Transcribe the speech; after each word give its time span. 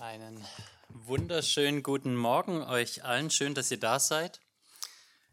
Einen 0.00 0.44
wunderschönen 0.90 1.82
guten 1.82 2.14
Morgen 2.14 2.62
euch 2.62 3.02
allen. 3.02 3.30
Schön, 3.30 3.54
dass 3.54 3.72
ihr 3.72 3.80
da 3.80 3.98
seid. 3.98 4.40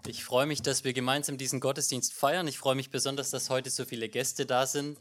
Ich 0.07 0.23
freue 0.23 0.47
mich, 0.47 0.63
dass 0.63 0.83
wir 0.83 0.93
gemeinsam 0.93 1.37
diesen 1.37 1.59
Gottesdienst 1.59 2.13
feiern. 2.13 2.47
Ich 2.47 2.57
freue 2.57 2.73
mich 2.73 2.89
besonders, 2.89 3.29
dass 3.29 3.51
heute 3.51 3.69
so 3.69 3.85
viele 3.85 4.09
Gäste 4.09 4.47
da 4.47 4.65
sind. 4.65 4.99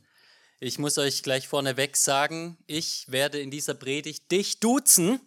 Ich 0.61 0.79
muss 0.79 0.99
euch 0.99 1.23
gleich 1.23 1.49
vorneweg 1.49 1.97
sagen, 1.97 2.59
ich 2.67 3.11
werde 3.11 3.41
in 3.41 3.51
dieser 3.51 3.73
Predigt 3.73 4.31
dich 4.31 4.61
duzen, 4.61 5.19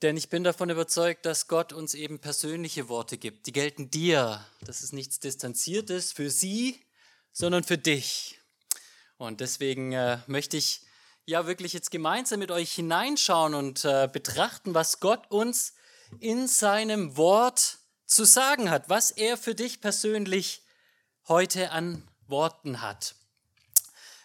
denn 0.00 0.16
ich 0.16 0.30
bin 0.30 0.42
davon 0.42 0.70
überzeugt, 0.70 1.26
dass 1.26 1.48
Gott 1.48 1.74
uns 1.74 1.92
eben 1.92 2.18
persönliche 2.18 2.88
Worte 2.88 3.18
gibt. 3.18 3.46
Die 3.46 3.52
gelten 3.52 3.90
dir. 3.90 4.42
Das 4.62 4.80
ist 4.80 4.94
nichts 4.94 5.20
Distanziertes 5.20 6.12
für 6.14 6.30
sie, 6.30 6.80
sondern 7.30 7.62
für 7.62 7.76
dich. 7.76 8.40
Und 9.18 9.40
deswegen 9.40 9.92
äh, 9.92 10.20
möchte 10.26 10.56
ich 10.56 10.87
ja 11.28 11.46
wirklich 11.46 11.74
jetzt 11.74 11.90
gemeinsam 11.90 12.38
mit 12.38 12.50
euch 12.50 12.72
hineinschauen 12.72 13.52
und 13.52 13.84
äh, 13.84 14.08
betrachten, 14.10 14.72
was 14.72 14.98
Gott 14.98 15.30
uns 15.30 15.74
in 16.20 16.48
seinem 16.48 17.18
Wort 17.18 17.80
zu 18.06 18.24
sagen 18.24 18.70
hat, 18.70 18.88
was 18.88 19.10
er 19.10 19.36
für 19.36 19.54
dich 19.54 19.82
persönlich 19.82 20.62
heute 21.28 21.70
an 21.70 22.02
Worten 22.28 22.80
hat. 22.80 23.14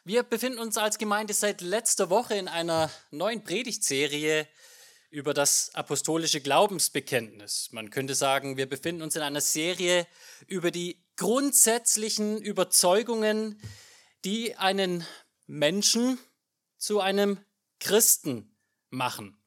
Wir 0.05 0.23
befinden 0.23 0.59
uns 0.59 0.77
als 0.77 0.97
Gemeinde 0.97 1.33
seit 1.33 1.59
letzter 1.59 2.09
Woche 2.09 2.35
in 2.35 2.47
einer 2.47 2.89
neuen 3.11 3.43
Predigtserie 3.43 4.47
über 5.09 5.33
das 5.33 5.75
apostolische 5.75 6.39
Glaubensbekenntnis. 6.39 7.67
Man 7.71 7.89
könnte 7.89 8.15
sagen, 8.15 8.55
wir 8.55 8.69
befinden 8.69 9.01
uns 9.01 9.17
in 9.17 9.23
einer 9.23 9.41
Serie 9.41 10.07
über 10.47 10.71
die 10.71 11.03
grundsätzlichen 11.17 12.41
Überzeugungen, 12.41 13.59
die 14.23 14.55
einen 14.55 15.05
Menschen 15.47 16.17
zu 16.83 16.99
einem 16.99 17.39
Christen 17.79 18.57
machen. 18.89 19.37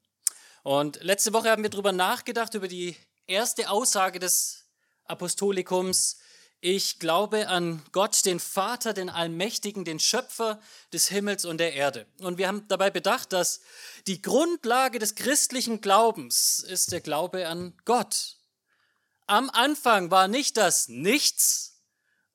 Und 0.63 1.03
letzte 1.03 1.33
Woche 1.33 1.51
haben 1.51 1.61
wir 1.61 1.69
darüber 1.69 1.91
nachgedacht, 1.91 2.55
über 2.55 2.67
die 2.67 2.97
erste 3.27 3.69
Aussage 3.69 4.17
des 4.17 4.65
Apostolikums. 5.05 6.17
Ich 6.61 6.97
glaube 6.97 7.47
an 7.47 7.83
Gott, 7.91 8.25
den 8.25 8.39
Vater, 8.39 8.93
den 8.93 9.11
Allmächtigen, 9.11 9.85
den 9.85 9.99
Schöpfer 9.99 10.59
des 10.91 11.09
Himmels 11.09 11.45
und 11.45 11.59
der 11.59 11.73
Erde. 11.73 12.07
Und 12.21 12.39
wir 12.39 12.47
haben 12.47 12.67
dabei 12.69 12.89
bedacht, 12.89 13.31
dass 13.33 13.61
die 14.07 14.23
Grundlage 14.23 14.97
des 14.97 15.13
christlichen 15.13 15.79
Glaubens 15.79 16.57
ist 16.57 16.91
der 16.91 17.01
Glaube 17.01 17.47
an 17.47 17.77
Gott. 17.85 18.37
Am 19.27 19.51
Anfang 19.51 20.09
war 20.09 20.27
nicht 20.27 20.57
das 20.57 20.87
Nichts, 20.87 21.76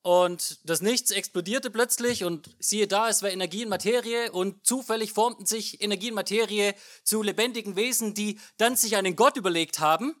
und 0.03 0.59
das 0.69 0.81
Nichts 0.81 1.11
explodierte 1.11 1.71
plötzlich 1.71 2.25
und 2.25 2.55
siehe 2.59 2.87
da, 2.87 3.09
es 3.09 3.23
war 3.23 3.31
Energie 3.31 3.63
und 3.63 3.69
Materie 3.69 4.31
und 4.33 4.65
zufällig 4.65 5.13
formten 5.13 5.45
sich 5.45 5.81
Energie 5.81 6.09
und 6.09 6.15
Materie 6.15 6.75
zu 7.03 7.23
lebendigen 7.23 7.77
Wesen, 7.77 8.13
die 8.13 8.39
dann 8.57 8.75
sich 8.75 8.97
einen 8.97 9.15
Gott 9.15 9.37
überlegt 9.37 9.79
haben. 9.79 10.13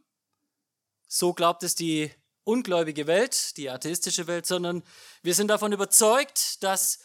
So 1.09 1.33
glaubt 1.33 1.63
es 1.63 1.75
die 1.75 2.09
ungläubige 2.45 3.07
Welt, 3.07 3.57
die 3.57 3.69
atheistische 3.69 4.25
Welt, 4.25 4.45
sondern 4.45 4.83
wir 5.21 5.35
sind 5.35 5.49
davon 5.49 5.73
überzeugt, 5.73 6.63
dass 6.63 6.99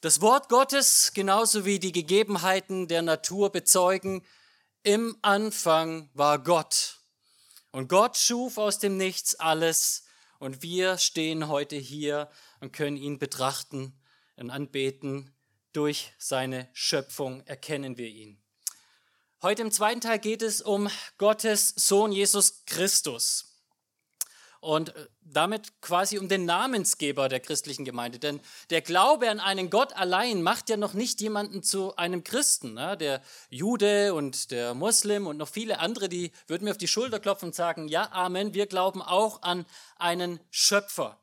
das 0.00 0.20
Wort 0.20 0.48
Gottes 0.48 1.12
genauso 1.14 1.64
wie 1.64 1.78
die 1.78 1.92
Gegebenheiten 1.92 2.88
der 2.88 3.02
Natur 3.02 3.50
bezeugen, 3.50 4.26
im 4.82 5.16
Anfang 5.22 6.10
war 6.14 6.40
Gott. 6.40 6.98
Und 7.70 7.88
Gott 7.88 8.16
schuf 8.16 8.58
aus 8.58 8.80
dem 8.80 8.96
Nichts 8.96 9.36
alles 9.36 10.03
und 10.44 10.60
wir 10.60 10.98
stehen 10.98 11.48
heute 11.48 11.76
hier 11.76 12.28
und 12.60 12.74
können 12.74 12.98
ihn 12.98 13.18
betrachten 13.18 13.98
und 14.36 14.50
anbeten. 14.50 15.34
Durch 15.72 16.12
seine 16.18 16.68
Schöpfung 16.74 17.40
erkennen 17.46 17.96
wir 17.96 18.08
ihn. 18.08 18.38
Heute 19.40 19.62
im 19.62 19.70
zweiten 19.70 20.02
Teil 20.02 20.18
geht 20.18 20.42
es 20.42 20.60
um 20.60 20.90
Gottes 21.16 21.70
Sohn 21.70 22.12
Jesus 22.12 22.66
Christus 22.66 23.53
und 24.64 24.96
äh, 24.96 25.06
damit 25.20 25.80
quasi 25.82 26.18
um 26.18 26.28
den 26.28 26.46
Namensgeber 26.46 27.28
der 27.28 27.40
christlichen 27.40 27.84
Gemeinde. 27.84 28.18
Denn 28.18 28.40
der 28.70 28.80
Glaube 28.80 29.28
an 29.28 29.38
einen 29.38 29.68
Gott 29.68 29.94
allein 29.94 30.42
macht 30.42 30.70
ja 30.70 30.76
noch 30.76 30.94
nicht 30.94 31.20
jemanden 31.20 31.62
zu 31.62 31.94
einem 31.96 32.24
Christen. 32.24 32.74
Ne? 32.74 32.96
Der 32.96 33.22
Jude 33.50 34.14
und 34.14 34.50
der 34.50 34.74
Muslim 34.74 35.26
und 35.26 35.36
noch 35.36 35.48
viele 35.48 35.80
andere, 35.80 36.08
die 36.08 36.32
würden 36.46 36.64
mir 36.64 36.70
auf 36.70 36.78
die 36.78 36.88
Schulter 36.88 37.20
klopfen 37.20 37.48
und 37.48 37.54
sagen, 37.54 37.88
ja, 37.88 38.10
Amen, 38.12 38.54
wir 38.54 38.66
glauben 38.66 39.02
auch 39.02 39.42
an 39.42 39.66
einen 39.96 40.40
Schöpfer. 40.50 41.20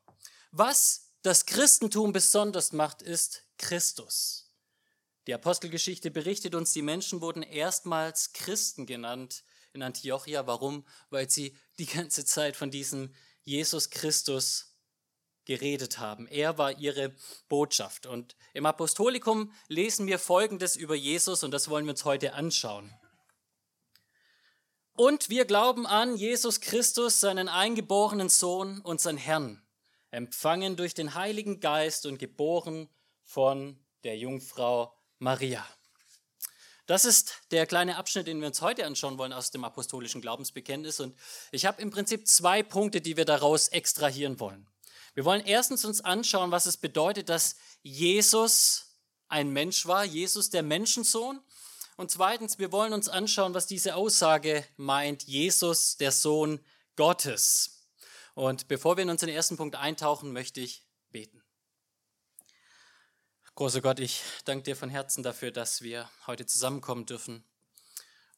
Was 0.52 1.10
das 1.22 1.46
Christentum 1.46 2.12
besonders 2.12 2.72
macht, 2.72 3.02
ist 3.02 3.42
Christus. 3.58 4.50
Die 5.26 5.34
Apostelgeschichte 5.34 6.10
berichtet 6.10 6.54
uns, 6.54 6.72
die 6.72 6.82
Menschen 6.82 7.20
wurden 7.20 7.42
erstmals 7.42 8.32
Christen 8.32 8.86
genannt 8.86 9.44
in 9.72 9.82
Antiochia. 9.82 10.46
Warum? 10.46 10.84
Weil 11.10 11.30
sie 11.30 11.56
die 11.78 11.86
ganze 11.86 12.24
Zeit 12.24 12.56
von 12.56 12.70
diesem 12.70 13.14
Jesus 13.44 13.90
Christus 13.90 14.72
geredet 15.44 15.98
haben. 15.98 16.26
Er 16.28 16.58
war 16.58 16.78
ihre 16.78 17.14
Botschaft. 17.48 18.06
Und 18.06 18.36
im 18.54 18.66
Apostolikum 18.66 19.52
lesen 19.68 20.06
wir 20.06 20.18
Folgendes 20.18 20.76
über 20.76 20.94
Jesus 20.94 21.42
und 21.42 21.50
das 21.50 21.68
wollen 21.68 21.84
wir 21.84 21.92
uns 21.92 22.04
heute 22.04 22.34
anschauen. 22.34 22.94
Und 24.94 25.30
wir 25.30 25.46
glauben 25.46 25.86
an 25.86 26.16
Jesus 26.16 26.60
Christus, 26.60 27.18
seinen 27.18 27.48
eingeborenen 27.48 28.28
Sohn, 28.28 28.80
unseren 28.82 29.16
Herrn, 29.16 29.62
empfangen 30.10 30.76
durch 30.76 30.92
den 30.92 31.14
Heiligen 31.14 31.60
Geist 31.60 32.04
und 32.04 32.18
geboren 32.18 32.88
von 33.24 33.82
der 34.04 34.18
Jungfrau 34.18 34.94
Maria. 35.18 35.66
Das 36.92 37.06
ist 37.06 37.36
der 37.52 37.64
kleine 37.64 37.96
Abschnitt, 37.96 38.26
den 38.26 38.42
wir 38.42 38.48
uns 38.48 38.60
heute 38.60 38.84
anschauen 38.84 39.16
wollen 39.16 39.32
aus 39.32 39.50
dem 39.50 39.64
apostolischen 39.64 40.20
Glaubensbekenntnis. 40.20 41.00
Und 41.00 41.16
ich 41.50 41.64
habe 41.64 41.80
im 41.80 41.90
Prinzip 41.90 42.28
zwei 42.28 42.62
Punkte, 42.62 43.00
die 43.00 43.16
wir 43.16 43.24
daraus 43.24 43.68
extrahieren 43.68 44.38
wollen. 44.40 44.68
Wir 45.14 45.24
wollen 45.24 45.42
erstens 45.42 45.86
uns 45.86 46.02
anschauen, 46.02 46.50
was 46.50 46.66
es 46.66 46.76
bedeutet, 46.76 47.30
dass 47.30 47.56
Jesus 47.82 48.98
ein 49.28 49.48
Mensch 49.48 49.86
war, 49.86 50.04
Jesus 50.04 50.50
der 50.50 50.62
Menschensohn. 50.62 51.40
Und 51.96 52.10
zweitens, 52.10 52.58
wir 52.58 52.72
wollen 52.72 52.92
uns 52.92 53.08
anschauen, 53.08 53.54
was 53.54 53.66
diese 53.66 53.96
Aussage 53.96 54.62
meint, 54.76 55.22
Jesus 55.22 55.96
der 55.96 56.12
Sohn 56.12 56.60
Gottes. 56.96 57.88
Und 58.34 58.68
bevor 58.68 58.98
wir 58.98 59.04
in 59.04 59.08
unseren 59.08 59.30
ersten 59.30 59.56
Punkt 59.56 59.76
eintauchen, 59.76 60.30
möchte 60.30 60.60
ich 60.60 60.84
beten. 61.10 61.41
Großer 63.54 63.82
Gott, 63.82 64.00
ich 64.00 64.22
danke 64.46 64.62
dir 64.62 64.76
von 64.76 64.88
Herzen 64.88 65.22
dafür, 65.22 65.50
dass 65.50 65.82
wir 65.82 66.08
heute 66.26 66.46
zusammenkommen 66.46 67.04
dürfen, 67.04 67.44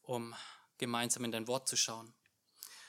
um 0.03 0.35
gemeinsam 0.77 1.23
in 1.23 1.31
dein 1.31 1.47
Wort 1.47 1.69
zu 1.69 1.77
schauen. 1.77 2.13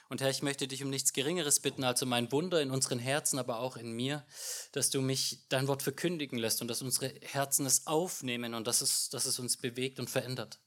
Und 0.09 0.21
Herr, 0.21 0.31
ich 0.31 0.43
möchte 0.43 0.67
dich 0.67 0.83
um 0.83 0.91
nichts 0.91 1.13
Geringeres 1.13 1.61
bitten 1.61 1.85
als 1.85 2.03
um 2.03 2.13
ein 2.13 2.33
Wunder 2.33 2.61
in 2.61 2.73
unseren 2.73 2.99
Herzen, 2.99 3.39
aber 3.39 3.61
auch 3.61 3.77
in 3.77 3.93
mir, 3.93 4.27
dass 4.73 4.91
du 4.91 5.01
mich 5.03 5.47
dein 5.51 5.69
Wort 5.69 5.85
verkündigen 5.85 6.37
lässt 6.37 6.61
und 6.61 6.67
dass 6.67 6.83
unsere 6.83 7.15
Herzen 7.23 7.65
es 7.65 7.87
aufnehmen 7.87 8.55
und 8.55 8.67
dass 8.67 8.81
es, 8.81 9.09
dass 9.09 9.27
es 9.27 9.39
uns 9.39 9.57
bewegt 9.57 10.01
und 10.01 10.11
verändert. 10.11 10.59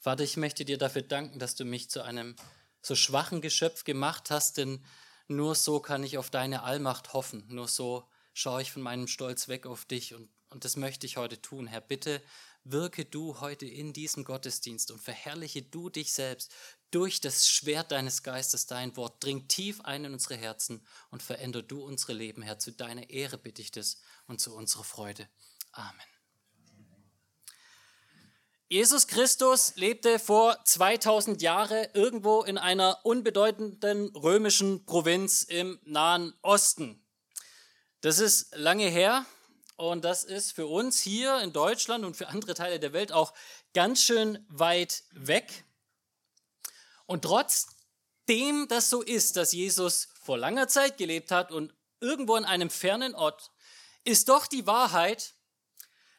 Vater, 0.00 0.22
ich 0.22 0.36
möchte 0.36 0.66
dir 0.66 0.76
dafür 0.76 1.02
danken, 1.02 1.38
dass 1.38 1.54
du 1.54 1.64
mich 1.64 1.88
zu 1.88 2.02
einem 2.02 2.36
so 2.82 2.94
schwachen 2.94 3.40
Geschöpf 3.40 3.84
gemacht 3.84 4.30
hast, 4.30 4.58
denn 4.58 4.84
nur 5.28 5.54
so 5.54 5.80
kann 5.80 6.04
ich 6.04 6.18
auf 6.18 6.28
deine 6.28 6.62
Allmacht 6.62 7.14
hoffen. 7.14 7.42
Nur 7.48 7.68
so 7.68 8.06
schaue 8.34 8.60
ich 8.60 8.70
von 8.70 8.82
meinem 8.82 9.08
Stolz 9.08 9.48
weg 9.48 9.64
auf 9.64 9.86
dich 9.86 10.14
und 10.14 10.28
und 10.52 10.64
das 10.64 10.76
möchte 10.76 11.06
ich 11.06 11.16
heute 11.16 11.40
tun. 11.40 11.66
Herr, 11.66 11.80
bitte 11.80 12.22
wirke 12.64 13.04
du 13.04 13.40
heute 13.40 13.66
in 13.66 13.92
diesem 13.92 14.24
Gottesdienst 14.24 14.90
und 14.90 15.00
verherrliche 15.00 15.62
du 15.62 15.88
dich 15.88 16.12
selbst 16.12 16.52
durch 16.90 17.20
das 17.20 17.48
Schwert 17.48 17.90
deines 17.90 18.22
Geistes, 18.22 18.66
dein 18.66 18.96
Wort. 18.96 19.22
Dring 19.24 19.48
tief 19.48 19.80
ein 19.80 20.04
in 20.04 20.12
unsere 20.12 20.36
Herzen 20.36 20.86
und 21.10 21.22
verändere 21.22 21.64
du 21.64 21.82
unsere 21.82 22.12
Leben, 22.12 22.42
Herr. 22.42 22.58
Zu 22.58 22.70
deiner 22.70 23.10
Ehre 23.10 23.38
bitte 23.38 23.62
ich 23.62 23.70
das 23.70 23.96
und 24.26 24.40
zu 24.40 24.54
unserer 24.54 24.84
Freude. 24.84 25.28
Amen. 25.72 26.06
Jesus 28.68 29.06
Christus 29.06 29.74
lebte 29.76 30.18
vor 30.18 30.56
2000 30.64 31.42
Jahren 31.42 31.88
irgendwo 31.92 32.42
in 32.42 32.56
einer 32.56 33.04
unbedeutenden 33.04 34.14
römischen 34.16 34.86
Provinz 34.86 35.42
im 35.42 35.78
Nahen 35.84 36.32
Osten. 36.40 37.04
Das 38.00 38.18
ist 38.18 38.56
lange 38.56 38.88
her, 38.88 39.26
und 39.76 40.04
das 40.04 40.24
ist 40.24 40.52
für 40.52 40.66
uns 40.66 41.00
hier 41.00 41.40
in 41.40 41.52
Deutschland 41.52 42.04
und 42.04 42.16
für 42.16 42.28
andere 42.28 42.54
Teile 42.54 42.78
der 42.78 42.92
Welt 42.92 43.12
auch 43.12 43.32
ganz 43.74 44.02
schön 44.02 44.44
weit 44.48 45.02
weg. 45.12 45.64
Und 47.06 47.22
trotzdem 47.22 48.68
das 48.68 48.90
so 48.90 49.02
ist, 49.02 49.36
dass 49.36 49.52
Jesus 49.52 50.08
vor 50.22 50.38
langer 50.38 50.68
Zeit 50.68 50.98
gelebt 50.98 51.30
hat 51.30 51.52
und 51.52 51.74
irgendwo 52.00 52.36
in 52.36 52.44
einem 52.44 52.70
fernen 52.70 53.14
Ort, 53.14 53.50
ist 54.04 54.28
doch 54.28 54.46
die 54.46 54.66
Wahrheit, 54.66 55.34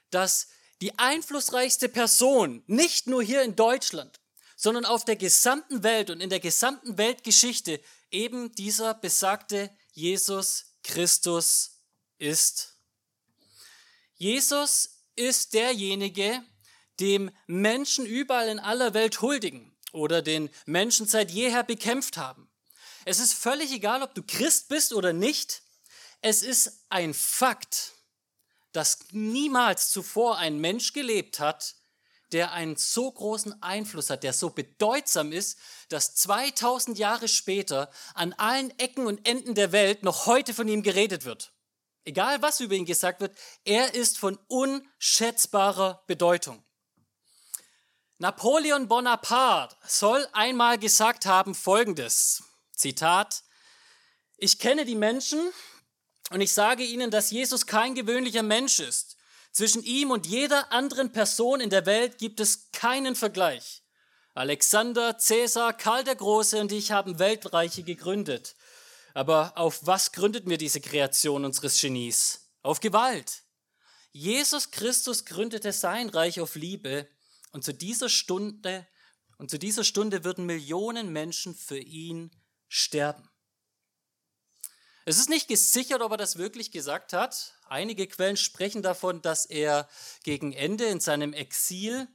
dass 0.10 0.48
die 0.82 0.98
einflussreichste 0.98 1.90
Person 1.90 2.64
nicht 2.68 3.08
nur 3.08 3.22
hier 3.22 3.44
in 3.44 3.56
Deutschland, 3.56 4.20
sondern 4.56 4.86
auf 4.86 5.06
der 5.06 5.16
gesamten 5.16 5.84
Welt 5.84 6.10
und 6.10 6.22
in 6.22 6.30
der 6.30 6.40
gesamten 6.40 6.98
Weltgeschichte 6.98 7.82
eben 8.12 8.54
dieser 8.56 8.94
besagte 8.94 9.70
Jesus 9.92 10.66
Christus 10.84 11.82
ist. 12.18 12.73
Jesus 14.24 15.02
ist 15.18 15.54
derjenige, 15.54 16.42
dem 17.02 17.30
Menschen 17.46 18.06
überall 18.06 18.48
in 18.48 18.58
aller 18.58 18.94
Welt 18.94 19.20
huldigen 19.20 19.76
oder 19.92 20.22
den 20.22 20.50
Menschen 20.66 21.06
seit 21.06 21.30
jeher 21.30 21.64
bekämpft 21.64 22.16
haben. 22.16 22.50
Es 23.04 23.20
ist 23.20 23.34
völlig 23.34 23.74
egal, 23.74 24.02
ob 24.02 24.16
du 24.16 24.24
Christ 24.24 24.70
bist 24.70 24.94
oder 24.94 25.12
nicht. 25.12 25.62
Es 26.22 26.42
ist 26.42 26.86
ein 26.88 27.14
Fakt, 27.14 27.96
dass 28.72 29.00
niemals 29.12 29.92
zuvor 29.92 30.38
ein 30.38 30.58
Mensch 30.58 30.94
gelebt 30.94 31.42
hat, 31.42 31.76
der 32.32 32.54
einen 32.54 32.78
so 32.78 33.12
großen 33.12 33.62
Einfluss 33.62 34.10
hat, 34.10 34.24
der 34.24 34.32
so 34.32 34.52
bedeutsam 34.52 35.34
ist, 35.34 35.60
dass 35.90 36.16
2000 36.16 36.98
Jahre 36.98 37.28
später 37.28 37.92
an 38.14 38.32
allen 38.32 38.72
Ecken 38.80 39.06
und 39.06 39.28
Enden 39.28 39.54
der 39.54 39.74
Welt 39.74 40.04
noch 40.04 40.28
heute 40.28 40.54
von 40.54 40.70
ihm 40.70 40.82
geredet 40.82 41.26
wird. 41.26 41.52
Egal 42.06 42.42
was 42.42 42.60
über 42.60 42.76
ihn 42.76 42.86
gesagt 42.86 43.22
wird, 43.22 43.38
er 43.64 43.94
ist 43.96 44.18
von 44.18 44.38
unschätzbarer 44.48 46.04
Bedeutung. 46.08 46.64
Napoleon 48.18 48.88
Bonaparte 48.88 49.76
soll 49.88 50.28
einmal 50.34 50.78
gesagt 50.78 51.26
haben 51.26 51.56
Folgendes, 51.56 52.44
Zitat, 52.72 53.44
ich 54.38 54.60
kenne 54.60 54.86
die 54.86 54.96
Menschen 54.96 55.40
und 56.30 56.42
ich 56.42 56.54
sage 56.54 56.84
ihnen, 56.84 57.12
dass 57.12 57.32
Jesus 57.32 57.66
kein 57.66 57.96
gewöhnlicher 57.96 58.44
Mensch 58.44 58.80
ist. 58.80 59.18
Zwischen 59.52 59.84
ihm 59.84 60.10
und 60.12 60.26
jeder 60.26 60.72
anderen 60.72 61.12
Person 61.12 61.62
in 61.62 61.70
der 61.70 61.86
Welt 61.86 62.18
gibt 62.18 62.40
es 62.40 62.72
keinen 62.72 63.16
Vergleich. 63.16 63.84
Alexander, 64.34 65.18
Cäsar, 65.20 65.74
Karl 65.74 66.04
der 66.04 66.16
Große 66.16 66.60
und 66.60 66.72
ich 66.72 66.92
haben 66.92 67.20
Weltreiche 67.20 67.84
gegründet. 67.84 68.56
Aber 69.14 69.58
auf 69.58 69.86
was 69.86 70.12
gründet 70.12 70.48
mir 70.48 70.58
diese 70.58 70.82
Kreation 70.82 71.46
unseres 71.46 71.80
Genies? 71.80 72.50
Auf 72.62 72.80
Gewalt. 72.80 73.44
Jesus 74.12 74.72
Christus 74.72 75.26
gründete 75.26 75.72
sein 75.72 76.10
Reich 76.10 76.40
auf 76.40 76.56
Liebe 76.56 77.08
und 77.52 77.64
zu 77.64 77.74
dieser 77.74 78.10
Stunde 78.10 78.88
und 79.38 79.50
zu 79.50 79.58
dieser 79.58 79.84
Stunde 79.84 80.24
würden 80.24 80.46
Millionen 80.46 81.12
Menschen 81.12 81.56
für 81.56 81.80
ihn 81.80 82.32
sterben. 82.68 83.30
Es 85.06 85.18
ist 85.18 85.30
nicht 85.30 85.48
gesichert, 85.48 86.02
ob 86.02 86.12
er 86.12 86.18
das 86.18 86.38
wirklich 86.38 86.72
gesagt 86.72 87.12
hat. 87.12 87.54
Einige 87.68 88.08
Quellen 88.08 88.38
sprechen 88.38 88.82
davon, 88.82 89.22
dass 89.22 89.46
er 89.46 89.90
gegen 90.24 90.54
Ende 90.54 90.86
in 90.86 91.02
seinem 91.02 91.34
Exil 91.34 92.08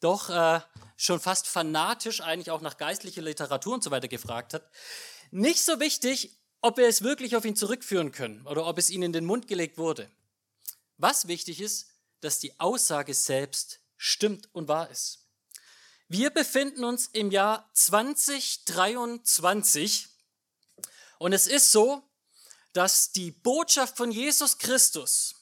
doch 0.00 0.28
äh, 0.28 0.60
schon 0.96 1.20
fast 1.20 1.46
fanatisch 1.46 2.20
eigentlich 2.20 2.50
auch 2.50 2.60
nach 2.60 2.78
geistlicher 2.78 3.22
Literatur 3.22 3.74
und 3.74 3.84
so 3.84 3.92
weiter 3.92 4.08
gefragt 4.08 4.54
hat. 4.54 4.68
Nicht 5.30 5.62
so 5.62 5.78
wichtig, 5.78 6.36
ob 6.62 6.78
wir 6.78 6.86
es 6.86 7.02
wirklich 7.02 7.36
auf 7.36 7.44
ihn 7.44 7.56
zurückführen 7.56 8.12
können 8.12 8.46
oder 8.46 8.66
ob 8.66 8.78
es 8.78 8.88
ihnen 8.88 9.02
in 9.02 9.12
den 9.12 9.26
Mund 9.26 9.48
gelegt 9.48 9.76
wurde. 9.78 10.08
Was 10.96 11.28
wichtig 11.28 11.60
ist, 11.60 11.88
dass 12.20 12.38
die 12.38 12.58
Aussage 12.60 13.14
selbst 13.14 13.80
stimmt 13.96 14.48
und 14.52 14.68
wahr 14.68 14.88
ist. 14.88 15.26
Wir 16.08 16.30
befinden 16.30 16.84
uns 16.84 17.08
im 17.08 17.30
Jahr 17.30 17.70
2023 17.74 20.08
und 21.18 21.32
es 21.32 21.46
ist 21.46 21.70
so, 21.72 22.02
dass 22.72 23.12
die 23.12 23.30
Botschaft 23.30 23.96
von 23.96 24.10
Jesus 24.10 24.58
Christus 24.58 25.41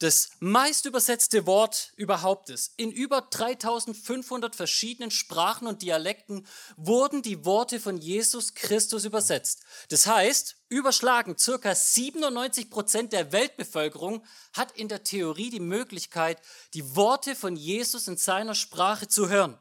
das 0.00 0.30
meist 0.40 0.86
übersetzte 0.86 1.46
Wort 1.46 1.92
überhaupt 1.96 2.48
ist. 2.48 2.72
In 2.78 2.90
über 2.90 3.20
3500 3.20 4.56
verschiedenen 4.56 5.10
Sprachen 5.10 5.66
und 5.66 5.82
Dialekten 5.82 6.46
wurden 6.76 7.20
die 7.20 7.44
Worte 7.44 7.78
von 7.78 7.98
Jesus 7.98 8.54
Christus 8.54 9.04
übersetzt. 9.04 9.62
Das 9.90 10.06
heißt, 10.06 10.56
überschlagen 10.70 11.36
circa 11.36 11.74
97 11.74 12.70
Prozent 12.70 13.12
der 13.12 13.30
Weltbevölkerung 13.30 14.24
hat 14.54 14.72
in 14.72 14.88
der 14.88 15.04
Theorie 15.04 15.50
die 15.50 15.60
Möglichkeit, 15.60 16.40
die 16.72 16.96
Worte 16.96 17.34
von 17.34 17.54
Jesus 17.54 18.08
in 18.08 18.16
seiner 18.16 18.54
Sprache 18.54 19.06
zu 19.06 19.28
hören. 19.28 19.58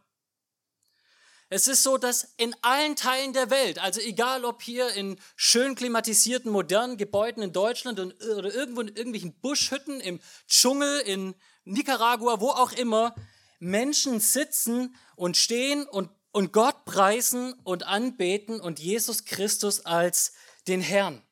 Es 1.52 1.68
ist 1.68 1.82
so, 1.82 1.98
dass 1.98 2.36
in 2.38 2.56
allen 2.62 2.96
Teilen 2.96 3.34
der 3.34 3.50
Welt, 3.50 3.80
also 3.80 4.00
egal 4.02 4.46
ob 4.46 4.62
hier 4.62 4.94
in 4.94 5.20
schön 5.36 5.74
klimatisierten, 5.74 6.52
modernen 6.52 6.98
Gebäuden 6.98 7.42
in 7.42 7.52
Deutschland 7.52 8.00
oder 8.00 8.54
irgendwo 8.54 8.82
in 8.82 8.90
irgendwelchen 8.90 9.34
Buschhütten 9.34 10.00
im 10.00 10.20
Dschungel 10.48 11.00
in 11.02 11.34
Nicaragua, 11.64 12.40
wo 12.40 12.50
auch 12.50 12.72
immer, 12.72 13.16
Menschen 13.58 14.20
sitzen 14.20 14.96
und 15.16 15.38
stehen 15.38 15.88
und, 15.88 16.12
und 16.32 16.54
Gott 16.54 16.86
preisen 16.86 17.54
und 17.64 17.84
anbeten 17.84 18.62
und 18.62 18.80
Jesus 18.80 19.26
Christus 19.26 19.86
als 19.86 20.34
den 20.68 20.82
Herrn. 20.82 21.24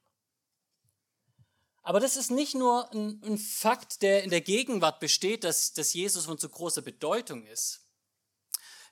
Aber 1.84 2.00
das 2.00 2.18
ist 2.18 2.32
nicht 2.32 2.56
nur 2.56 2.92
ein, 2.92 3.22
ein 3.24 3.38
Fakt, 3.38 4.02
der 4.02 4.24
in 4.24 4.32
der 4.32 4.42
Gegenwart 4.42 5.00
besteht, 5.00 5.44
dass, 5.44 5.74
dass 5.74 5.94
Jesus 5.94 6.26
von 6.26 6.38
so 6.38 6.50
großer 6.50 6.82
Bedeutung 6.82 7.46
ist. 7.46 7.87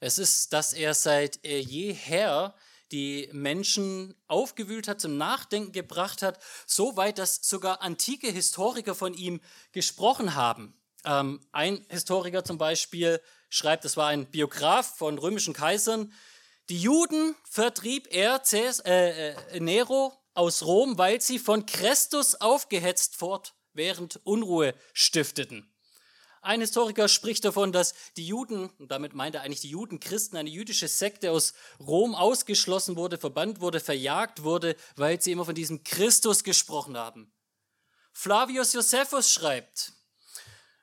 Es 0.05 0.19
ist, 0.19 0.53
dass 0.53 0.71
er 0.71 0.93
seit 0.93 1.43
jeher 1.43 2.53
die 2.91 3.27
Menschen 3.31 4.13
aufgewühlt 4.27 4.87
hat, 4.87 5.01
zum 5.01 5.17
Nachdenken 5.17 5.71
gebracht 5.71 6.21
hat, 6.21 6.37
so 6.67 6.95
weit, 6.95 7.17
dass 7.17 7.37
sogar 7.41 7.81
antike 7.81 8.27
Historiker 8.27 8.93
von 8.93 9.15
ihm 9.15 9.41
gesprochen 9.71 10.35
haben. 10.35 10.79
Ähm, 11.05 11.41
ein 11.51 11.83
Historiker 11.89 12.43
zum 12.43 12.59
Beispiel 12.59 13.19
schreibt, 13.49 13.83
das 13.83 13.97
war 13.97 14.09
ein 14.09 14.29
Biograf 14.29 14.95
von 14.95 15.17
römischen 15.17 15.55
Kaisern, 15.55 16.13
die 16.69 16.79
Juden 16.79 17.33
vertrieb 17.49 18.07
er, 18.11 18.43
Cäs, 18.43 18.81
äh, 18.81 19.31
äh, 19.31 19.59
Nero, 19.59 20.13
aus 20.35 20.61
Rom, 20.61 20.99
weil 20.99 21.19
sie 21.19 21.39
von 21.39 21.65
Christus 21.65 22.35
aufgehetzt 22.35 23.15
fortwährend 23.15 24.19
Unruhe 24.23 24.75
stifteten. 24.93 25.74
Ein 26.45 26.61
Historiker 26.61 27.07
spricht 27.07 27.43
davon, 27.43 27.71
dass 27.71 27.95
die 28.17 28.27
Juden, 28.27 28.69
und 28.77 28.91
damit 28.91 29.15
meint 29.15 29.33
er 29.33 29.41
eigentlich 29.41 29.61
die 29.61 29.71
Judenchristen, 29.71 30.37
eine 30.37 30.51
jüdische 30.51 30.87
Sekte 30.87 31.31
aus 31.31 31.55
Rom 31.79 32.13
ausgeschlossen 32.13 32.97
wurde, 32.97 33.17
verbannt 33.17 33.61
wurde, 33.61 33.79
verjagt 33.79 34.43
wurde, 34.43 34.75
weil 34.95 35.19
sie 35.19 35.31
immer 35.31 35.45
von 35.45 35.55
diesem 35.55 35.83
Christus 35.83 36.43
gesprochen 36.43 36.97
haben. 36.97 37.33
Flavius 38.13 38.73
Josephus 38.73 39.31
schreibt, 39.31 39.93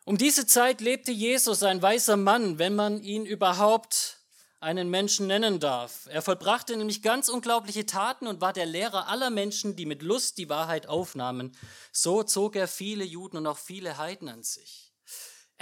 um 0.04 0.18
diese 0.18 0.48
Zeit 0.48 0.80
lebte 0.80 1.12
Jesus, 1.12 1.62
ein 1.62 1.80
weißer 1.80 2.16
Mann, 2.16 2.58
wenn 2.58 2.74
man 2.74 3.00
ihn 3.00 3.24
überhaupt 3.24 4.18
einen 4.58 4.90
Menschen 4.90 5.28
nennen 5.28 5.60
darf. 5.60 6.08
Er 6.10 6.22
vollbrachte 6.22 6.76
nämlich 6.76 7.02
ganz 7.02 7.28
unglaubliche 7.28 7.86
Taten 7.86 8.26
und 8.26 8.40
war 8.40 8.52
der 8.52 8.66
Lehrer 8.66 9.06
aller 9.06 9.30
Menschen, 9.30 9.76
die 9.76 9.86
mit 9.86 10.02
Lust 10.02 10.38
die 10.38 10.48
Wahrheit 10.48 10.88
aufnahmen. 10.88 11.56
So 11.92 12.24
zog 12.24 12.56
er 12.56 12.66
viele 12.66 13.04
Juden 13.04 13.36
und 13.36 13.46
auch 13.46 13.58
viele 13.58 13.96
Heiden 13.96 14.28
an 14.28 14.42
sich. 14.42 14.91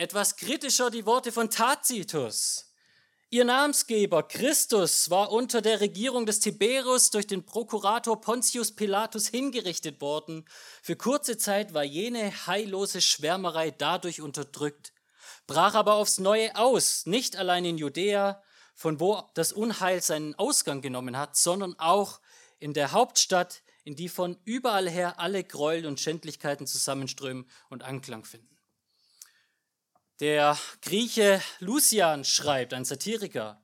Etwas 0.01 0.37
kritischer 0.37 0.89
die 0.89 1.05
Worte 1.05 1.31
von 1.31 1.51
Tacitus. 1.51 2.73
Ihr 3.29 3.45
Namensgeber 3.45 4.23
Christus 4.23 5.11
war 5.11 5.31
unter 5.31 5.61
der 5.61 5.83
Regierung 5.83 6.25
des 6.25 6.41
Tiberius 6.41 7.11
durch 7.11 7.27
den 7.27 7.45
Prokurator 7.45 8.19
Pontius 8.19 8.75
Pilatus 8.75 9.29
hingerichtet 9.29 10.01
worden. 10.01 10.47
Für 10.83 10.97
kurze 10.97 11.37
Zeit 11.37 11.75
war 11.75 11.85
jene 11.85 12.33
heillose 12.47 13.03
Schwärmerei 13.03 13.73
dadurch 13.73 14.23
unterdrückt, 14.23 14.95
brach 15.47 15.75
aber 15.75 15.97
aufs 15.97 16.19
Neue 16.19 16.57
aus, 16.57 17.05
nicht 17.05 17.37
allein 17.37 17.67
in 17.67 17.77
Judäa, 17.77 18.43
von 18.75 19.01
wo 19.01 19.23
das 19.35 19.53
Unheil 19.53 20.01
seinen 20.01 20.35
Ausgang 20.37 20.81
genommen 20.81 21.19
hat, 21.19 21.37
sondern 21.37 21.79
auch 21.79 22.23
in 22.59 22.73
der 22.73 22.93
Hauptstadt, 22.93 23.61
in 23.85 23.97
die 23.97 24.09
von 24.09 24.39
überall 24.47 24.89
her 24.89 25.21
alle 25.21 25.45
Gräuel 25.45 25.85
und 25.85 26.01
Schändlichkeiten 26.01 26.67
zusammenströmen 26.67 27.51
und 27.69 27.83
Anklang 27.83 28.25
finden. 28.25 28.50
Der 30.21 30.59
Grieche 30.83 31.41
Lucian 31.61 32.25
schreibt, 32.25 32.75
ein 32.75 32.85
Satiriker, 32.85 33.63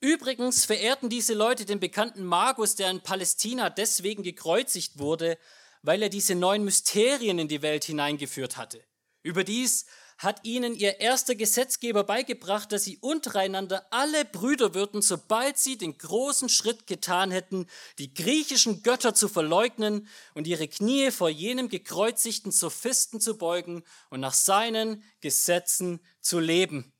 Übrigens 0.00 0.64
verehrten 0.64 1.08
diese 1.08 1.34
Leute 1.34 1.64
den 1.64 1.80
bekannten 1.80 2.24
Magus, 2.24 2.76
der 2.76 2.88
in 2.88 3.00
Palästina 3.00 3.68
deswegen 3.68 4.22
gekreuzigt 4.22 5.00
wurde, 5.00 5.38
weil 5.82 6.02
er 6.02 6.08
diese 6.08 6.36
neuen 6.36 6.62
Mysterien 6.62 7.40
in 7.40 7.48
die 7.48 7.62
Welt 7.62 7.82
hineingeführt 7.82 8.56
hatte. 8.56 8.84
Überdies 9.24 9.86
hat 10.18 10.44
ihnen 10.44 10.74
ihr 10.74 11.00
erster 11.00 11.36
Gesetzgeber 11.36 12.02
beigebracht, 12.02 12.72
dass 12.72 12.84
sie 12.84 12.98
untereinander 12.98 13.86
alle 13.90 14.24
Brüder 14.24 14.74
würden, 14.74 15.00
sobald 15.00 15.58
sie 15.58 15.78
den 15.78 15.96
großen 15.96 16.48
Schritt 16.48 16.88
getan 16.88 17.30
hätten, 17.30 17.66
die 17.98 18.12
griechischen 18.12 18.82
Götter 18.82 19.14
zu 19.14 19.28
verleugnen 19.28 20.08
und 20.34 20.48
ihre 20.48 20.66
Knie 20.66 21.12
vor 21.12 21.28
jenem 21.28 21.68
gekreuzigten 21.68 22.50
Sophisten 22.50 23.20
zu 23.20 23.38
beugen 23.38 23.84
und 24.10 24.18
nach 24.18 24.34
seinen 24.34 25.04
Gesetzen 25.20 26.00
zu 26.20 26.40
leben. 26.40 26.92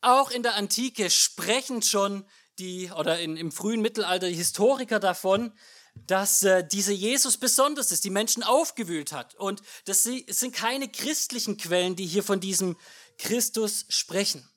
Auch 0.00 0.32
in 0.32 0.42
der 0.42 0.56
Antike 0.56 1.08
sprechen 1.08 1.82
schon 1.82 2.24
die, 2.58 2.90
oder 2.90 3.20
in, 3.20 3.36
im 3.36 3.52
frühen 3.52 3.80
Mittelalter 3.80 4.28
die 4.28 4.34
Historiker 4.34 4.98
davon, 4.98 5.52
dass 5.94 6.42
äh, 6.42 6.66
dieser 6.66 6.92
Jesus 6.92 7.36
besonders 7.36 7.92
ist, 7.92 8.04
die 8.04 8.10
Menschen 8.10 8.42
aufgewühlt 8.42 9.12
hat. 9.12 9.34
Und 9.36 9.62
das 9.84 10.02
sind 10.02 10.54
keine 10.54 10.88
christlichen 10.88 11.56
Quellen, 11.56 11.96
die 11.96 12.06
hier 12.06 12.22
von 12.22 12.40
diesem 12.40 12.76
Christus 13.18 13.86
sprechen. 13.88 14.48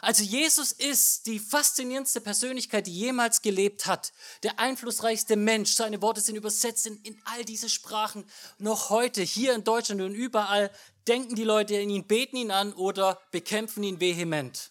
Also 0.00 0.22
Jesus 0.22 0.72
ist 0.72 1.26
die 1.26 1.40
faszinierendste 1.40 2.20
Persönlichkeit, 2.20 2.86
die 2.86 2.92
jemals 2.92 3.42
gelebt 3.42 3.86
hat. 3.86 4.12
Der 4.42 4.60
einflussreichste 4.60 5.36
Mensch. 5.36 5.74
Seine 5.74 6.00
Worte 6.02 6.20
sind 6.20 6.36
übersetzt 6.36 6.86
in, 6.86 6.96
in 7.02 7.20
all 7.24 7.44
diese 7.44 7.68
Sprachen. 7.68 8.24
Noch 8.58 8.90
heute, 8.90 9.22
hier 9.22 9.54
in 9.54 9.64
Deutschland 9.64 10.00
und 10.00 10.14
überall 10.14 10.70
denken 11.08 11.34
die 11.34 11.44
Leute 11.44 11.80
an 11.80 11.90
ihn, 11.90 12.06
beten 12.06 12.36
ihn 12.36 12.50
an 12.50 12.72
oder 12.74 13.20
bekämpfen 13.32 13.82
ihn 13.82 14.00
vehement. 14.00 14.70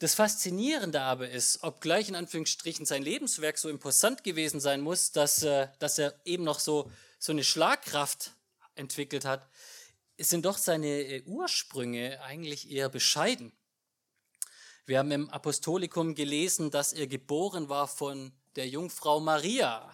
Das 0.00 0.14
Faszinierende 0.14 1.00
aber 1.00 1.30
ist, 1.30 1.62
obgleich 1.62 2.08
in 2.08 2.16
Anführungsstrichen 2.16 2.84
sein 2.84 3.02
Lebenswerk 3.02 3.58
so 3.58 3.68
imposant 3.68 4.24
gewesen 4.24 4.60
sein 4.60 4.80
muss, 4.80 5.12
dass, 5.12 5.42
äh, 5.42 5.68
dass 5.78 5.98
er 5.98 6.14
eben 6.24 6.44
noch 6.44 6.58
so, 6.58 6.90
so 7.18 7.32
eine 7.32 7.44
Schlagkraft 7.44 8.32
entwickelt 8.74 9.24
hat, 9.24 9.48
sind 10.18 10.44
doch 10.44 10.58
seine 10.58 10.88
äh, 10.88 11.22
Ursprünge 11.26 12.20
eigentlich 12.22 12.70
eher 12.70 12.88
bescheiden. 12.88 13.52
Wir 14.86 14.98
haben 14.98 15.12
im 15.12 15.30
Apostolikum 15.30 16.14
gelesen, 16.14 16.70
dass 16.70 16.92
er 16.92 17.06
geboren 17.06 17.68
war 17.68 17.88
von 17.88 18.32
der 18.56 18.68
Jungfrau 18.68 19.20
Maria. 19.20 19.90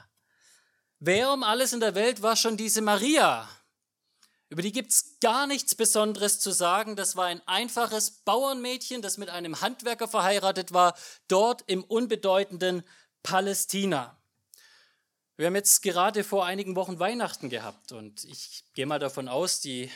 Wer 0.99 1.33
um 1.33 1.43
alles 1.43 1.73
in 1.73 1.81
der 1.81 1.95
Welt 1.95 2.23
war 2.23 2.37
schon 2.37 2.57
diese 2.57 2.83
Maria? 2.83 3.49
Über 4.51 4.63
die 4.63 4.73
gibt 4.73 4.91
es 4.91 5.21
gar 5.21 5.47
nichts 5.47 5.77
Besonderes 5.77 6.41
zu 6.41 6.51
sagen. 6.51 6.97
Das 6.97 7.15
war 7.15 7.27
ein 7.27 7.41
einfaches 7.47 8.11
Bauernmädchen, 8.11 9.01
das 9.01 9.17
mit 9.17 9.31
einem 9.31 9.61
Handwerker 9.61 10.09
verheiratet 10.09 10.73
war, 10.73 10.99
dort 11.29 11.63
im 11.69 11.85
unbedeutenden 11.85 12.83
Palästina. 13.23 14.21
Wir 15.37 15.47
haben 15.47 15.55
jetzt 15.55 15.83
gerade 15.83 16.25
vor 16.25 16.45
einigen 16.45 16.75
Wochen 16.75 16.99
Weihnachten 16.99 17.49
gehabt 17.49 17.93
und 17.93 18.25
ich 18.25 18.65
gehe 18.75 18.87
mal 18.87 18.99
davon 18.99 19.29
aus, 19.29 19.61
die 19.61 19.89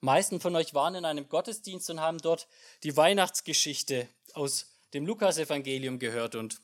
meisten 0.00 0.40
von 0.40 0.56
euch 0.56 0.72
waren 0.72 0.94
in 0.94 1.04
einem 1.04 1.28
Gottesdienst 1.28 1.90
und 1.90 2.00
haben 2.00 2.18
dort 2.18 2.48
die 2.84 2.96
Weihnachtsgeschichte 2.96 4.08
aus 4.32 4.72
dem 4.94 5.06
Lukasevangelium 5.06 5.98
gehört 5.98 6.34
und 6.34 6.60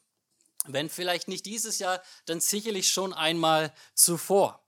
wenn 0.66 0.88
vielleicht 0.88 1.28
nicht 1.28 1.44
dieses 1.44 1.78
Jahr, 1.78 2.02
dann 2.24 2.40
sicherlich 2.40 2.88
schon 2.88 3.12
einmal 3.12 3.70
zuvor. 3.94 4.63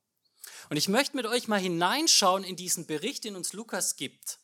Und 0.69 0.77
ich 0.77 0.89
möchte 0.89 1.17
mit 1.17 1.27
euch 1.27 1.49
mal 1.49 1.61
hineinschauen 1.61 2.43
in 2.43 2.57
diesen 2.57 2.87
Bericht, 2.87 3.25
den 3.25 3.37
uns 3.37 3.53
Lukas 3.53 3.97
gibt. 3.97 4.39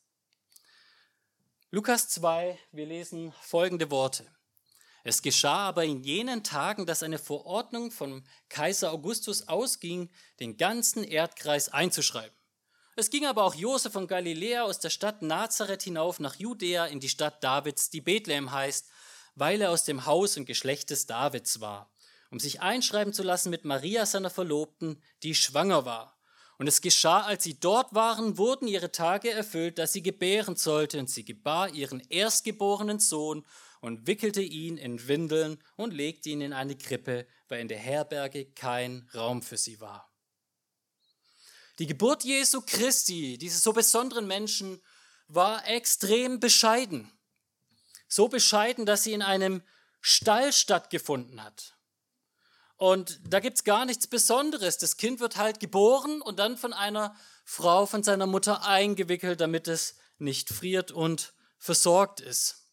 Lukas 1.71 2.09
2, 2.11 2.59
wir 2.71 2.87
lesen 2.87 3.33
folgende 3.41 3.91
Worte. 3.91 4.27
Es 5.05 5.23
geschah 5.23 5.69
aber 5.69 5.85
in 5.85 6.05
jenen 6.05 6.45
Tagen, 6.45 6.87
dass 6.87 7.03
eine 7.03 7.19
Verordnung 7.19 7.91
von 7.91 8.25
Kaiser 8.49 8.93
Augustus 8.93 9.49
ausging, 9.49 10.11
den 10.39 10.57
ganzen 10.57 11.03
Erdkreis 11.03 11.71
einzuschreiben. 11.71 12.37
Es 12.95 13.11
ging 13.11 13.27
aber 13.27 13.43
auch 13.43 13.55
Josef 13.55 13.95
von 13.95 14.07
Galiläa 14.07 14.63
aus 14.63 14.79
der 14.79 14.91
Stadt 14.91 15.23
Nazareth 15.23 15.83
hinauf 15.83 16.21
nach 16.21 16.37
Judäa 16.37 16.87
in 16.87 17.01
die 17.01 17.09
Stadt 17.09 17.43
Davids, 17.43 17.91
die 17.91 18.03
Bethlehem 18.03 18.53
heißt, 18.53 18.87
weil 19.35 19.63
er 19.63 19.71
aus 19.71 19.85
dem 19.85 20.05
Haus 20.05 20.37
und 20.37 20.45
Geschlecht 20.45 20.91
des 20.91 21.07
Davids 21.07 21.61
war 21.61 21.93
um 22.33 22.41
sich 22.41 22.63
einschreiben 22.63 23.13
zu 23.13 23.23
lassen 23.23 23.51
mit 23.51 23.67
Maria, 23.67 24.07
seiner 24.07 24.31
Verlobten, 24.31 25.03
die 25.23 25.35
schwanger 25.35 25.85
war. 25.85 26.12
Und 26.63 26.69
es 26.69 26.81
geschah, 26.81 27.23
als 27.23 27.43
sie 27.43 27.59
dort 27.59 27.93
waren, 27.93 28.39
wurden 28.39 28.69
ihre 28.69 28.93
Tage 28.93 29.33
erfüllt, 29.33 29.79
dass 29.79 29.93
sie 29.93 30.01
gebären 30.01 30.55
sollte, 30.55 31.01
und 31.01 31.11
sie 31.11 31.25
gebar 31.25 31.71
ihren 31.71 31.99
erstgeborenen 32.09 33.01
Sohn 33.01 33.45
und 33.81 34.07
wickelte 34.07 34.43
ihn 34.43 34.77
in 34.77 35.09
Windeln 35.09 35.59
und 35.75 35.93
legte 35.93 36.29
ihn 36.29 36.41
in 36.41 36.53
eine 36.53 36.79
Krippe, 36.79 37.27
weil 37.49 37.59
in 37.59 37.67
der 37.67 37.81
Herberge 37.81 38.45
kein 38.45 39.11
Raum 39.13 39.43
für 39.43 39.57
sie 39.57 39.81
war. 39.81 40.09
Die 41.81 41.87
Geburt 41.89 42.23
Jesu 42.23 42.61
Christi, 42.61 43.39
dieses 43.39 43.65
so 43.65 43.73
besonderen 43.73 44.29
Menschen, 44.29 44.81
war 45.27 45.67
extrem 45.67 46.39
bescheiden. 46.39 47.11
So 48.07 48.29
bescheiden, 48.29 48.87
dass 48.87 49.03
sie 49.03 49.15
in 49.15 49.23
einem 49.23 49.65
Stall 50.01 50.53
stattgefunden 50.53 51.43
hat. 51.43 51.77
Und 52.83 53.21
da 53.29 53.39
gibt 53.39 53.59
es 53.59 53.63
gar 53.63 53.85
nichts 53.85 54.09
Besonderes. 54.09 54.77
Das 54.77 54.97
Kind 54.97 55.21
wird 55.21 55.37
halt 55.37 55.61
geboren 55.61 56.21
und 56.21 56.41
dann 56.41 56.57
von 56.57 56.73
einer 56.73 57.15
Frau, 57.45 57.87
von 57.87 58.03
seiner 58.03 58.27
Mutter 58.27 58.67
eingewickelt, 58.67 59.41
damit 59.41 59.69
es 59.69 59.95
nicht 60.19 60.49
friert 60.51 60.91
und 60.91 61.33
versorgt 61.59 62.21
ist. 62.21 62.67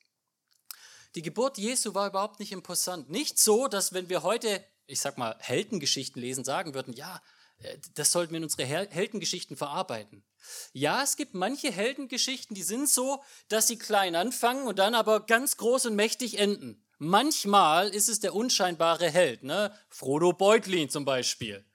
Die 1.13 1.22
Geburt 1.22 1.60
Jesu 1.60 1.94
war 1.94 2.08
überhaupt 2.08 2.39
nicht 2.39 2.51
imposant. 2.51 3.12
Nicht 3.12 3.38
so, 3.38 3.68
dass 3.68 3.94
wenn 3.94 4.10
wir 4.10 4.24
heute, 4.24 4.66
ich 4.88 5.00
sag 5.00 5.20
mal, 5.20 5.36
Heldengeschichten 5.42 6.20
lesen, 6.20 6.44
sagen 6.44 6.74
würden, 6.74 6.96
ja, 6.96 7.22
äh, 7.60 7.78
das 7.94 8.12
sollten 8.12 8.32
wir 8.32 8.38
in 8.38 8.46
unsere 8.46 8.66
Heldengeschichten 8.66 9.58
verarbeiten. 9.58 10.25
Ja, 10.74 11.04
es 11.04 11.18
gibt 11.18 11.36
manche 11.36 11.72
Heldengeschichten, 11.72 12.56
die 12.56 12.63
sind 12.63 12.89
so, 12.89 13.24
dass 13.48 13.68
sie 13.68 13.78
klein 13.78 14.16
anfangen 14.16 14.66
und 14.66 14.80
dann 14.80 14.96
aber 14.96 15.28
ganz 15.28 15.58
groß 15.58 15.86
und 15.86 15.96
mächtig 15.96 16.39
enden. 16.39 16.84
Manchmal 17.00 17.89
ist 17.89 18.10
es 18.10 18.20
der 18.20 18.36
unscheinbare 18.36 19.10
Held, 19.10 19.44
ne? 19.44 19.74
Frodo 19.89 20.34
Beutlin 20.34 20.89
zum 20.89 21.06
Beispiel. 21.06 21.65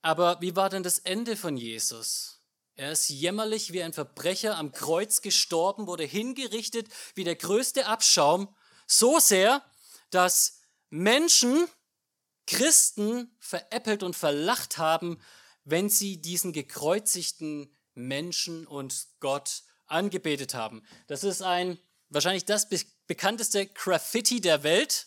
Aber 0.00 0.40
wie 0.40 0.56
war 0.56 0.70
denn 0.70 0.82
das 0.82 0.98
Ende 0.98 1.36
von 1.36 1.58
Jesus? 1.58 2.42
Er 2.74 2.90
ist 2.90 3.10
jämmerlich 3.10 3.74
wie 3.74 3.82
ein 3.82 3.92
Verbrecher 3.92 4.56
am 4.56 4.72
Kreuz 4.72 5.20
gestorben, 5.20 5.86
wurde 5.86 6.04
hingerichtet 6.04 6.88
wie 7.14 7.24
der 7.24 7.36
größte 7.36 7.86
Abschaum, 7.86 8.54
so 8.86 9.18
sehr, 9.18 9.62
dass 10.10 10.60
Menschen, 10.88 11.66
Christen 12.46 13.36
veräppelt 13.40 14.02
und 14.02 14.16
verlacht 14.16 14.78
haben, 14.78 15.20
wenn 15.64 15.90
sie 15.90 16.20
diesen 16.20 16.52
gekreuzigten 16.52 17.76
Menschen 17.94 18.66
und 18.66 19.06
Gott 19.20 19.62
angebetet 19.86 20.54
haben. 20.54 20.82
Das 21.06 21.24
ist 21.24 21.42
ein 21.42 21.78
wahrscheinlich 22.08 22.44
das 22.44 22.68
bekannteste 23.12 23.66
Graffiti 23.66 24.40
der 24.40 24.62
Welt, 24.62 25.06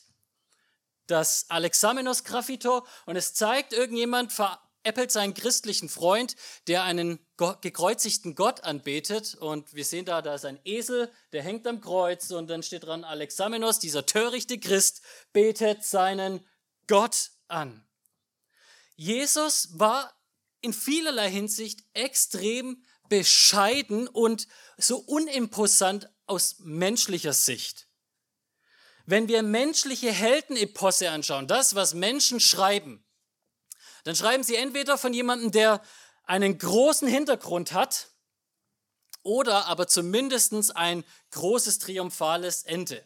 das 1.07 1.47
Alexamenos 1.49 2.23
Graffito, 2.23 2.85
und 3.07 3.15
es 3.15 3.33
zeigt, 3.33 3.73
irgendjemand 3.73 4.31
veräppelt 4.31 5.11
seinen 5.11 5.33
christlichen 5.33 5.89
Freund, 5.89 6.35
der 6.67 6.83
einen 6.83 7.17
gekreuzigten 7.35 8.35
Gott 8.35 8.63
anbetet. 8.63 9.33
Und 9.33 9.73
wir 9.73 9.83
sehen 9.83 10.05
da, 10.05 10.21
da 10.21 10.35
ist 10.35 10.45
ein 10.45 10.59
Esel, 10.65 11.11
der 11.31 11.41
hängt 11.41 11.65
am 11.65 11.81
Kreuz 11.81 12.29
und 12.29 12.47
dann 12.47 12.61
steht 12.61 12.83
dran, 12.83 13.03
Alexamenos, 13.03 13.79
dieser 13.79 14.05
törichte 14.05 14.59
Christ, 14.59 15.01
betet 15.33 15.83
seinen 15.83 16.47
Gott 16.85 17.31
an. 17.47 17.87
Jesus 18.97 19.79
war 19.79 20.13
in 20.61 20.73
vielerlei 20.73 21.31
Hinsicht 21.31 21.79
extrem 21.93 22.85
bescheiden 23.09 24.07
und 24.07 24.47
so 24.77 24.97
unimposant 24.97 26.07
aus 26.27 26.57
menschlicher 26.59 27.33
Sicht. 27.33 27.84
Wenn 29.05 29.27
wir 29.27 29.43
menschliche 29.43 30.11
Heldeneposse 30.11 31.09
anschauen, 31.11 31.47
das, 31.47 31.75
was 31.75 31.93
Menschen 31.93 32.39
schreiben, 32.39 33.03
dann 34.03 34.15
schreiben 34.15 34.43
sie 34.43 34.55
entweder 34.55 34.97
von 34.97 35.13
jemandem, 35.13 35.51
der 35.51 35.81
einen 36.23 36.57
großen 36.57 37.07
Hintergrund 37.07 37.73
hat, 37.73 38.09
oder 39.25 39.65
aber 39.65 39.87
zumindest 39.87 40.75
ein 40.75 41.03
großes 41.31 41.79
triumphales 41.79 42.63
Ende. 42.63 43.03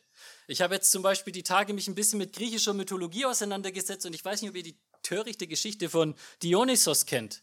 Ich 0.48 0.62
habe 0.62 0.76
jetzt 0.76 0.92
zum 0.92 1.02
Beispiel 1.02 1.32
die 1.32 1.44
Tage 1.44 1.74
mich 1.74 1.88
ein 1.88 1.96
bisschen 1.96 2.20
mit 2.20 2.34
griechischer 2.34 2.74
Mythologie 2.74 3.26
auseinandergesetzt 3.26 4.06
und 4.06 4.14
ich 4.14 4.26
weiß 4.26 4.42
nicht, 4.42 4.50
ob 4.50 4.58
ihr 4.58 4.64
die 4.64 4.78
törichte 5.02 5.48
Geschichte 5.48 5.90
von 5.90 6.16
Dionysos 6.44 7.06
kennt. 7.06 7.42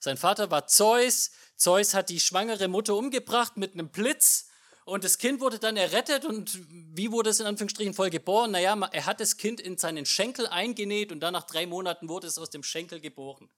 Sein 0.00 0.16
Vater 0.16 0.50
war 0.50 0.66
Zeus. 0.66 1.30
Zeus 1.56 1.94
hat 1.94 2.08
die 2.08 2.18
schwangere 2.18 2.66
Mutter 2.66 2.96
umgebracht 2.96 3.56
mit 3.56 3.74
einem 3.74 3.90
Blitz 3.90 4.48
und 4.86 5.02
das 5.02 5.18
Kind 5.18 5.40
wurde 5.40 5.58
dann 5.58 5.76
errettet 5.76 6.24
und 6.24 6.60
wie 6.70 7.10
wurde 7.10 7.30
es 7.30 7.40
in 7.40 7.46
Anführungsstrichen 7.46 7.92
voll 7.92 8.08
geboren? 8.08 8.52
Naja, 8.52 8.78
er 8.92 9.04
hat 9.04 9.18
das 9.18 9.36
Kind 9.36 9.60
in 9.60 9.76
seinen 9.76 10.06
Schenkel 10.06 10.46
eingenäht 10.46 11.10
und 11.10 11.18
dann 11.20 11.32
nach 11.32 11.42
drei 11.42 11.66
Monaten 11.66 12.08
wurde 12.08 12.28
es 12.28 12.38
aus 12.38 12.50
dem 12.50 12.62
Schenkel 12.62 13.00
geboren. 13.00 13.50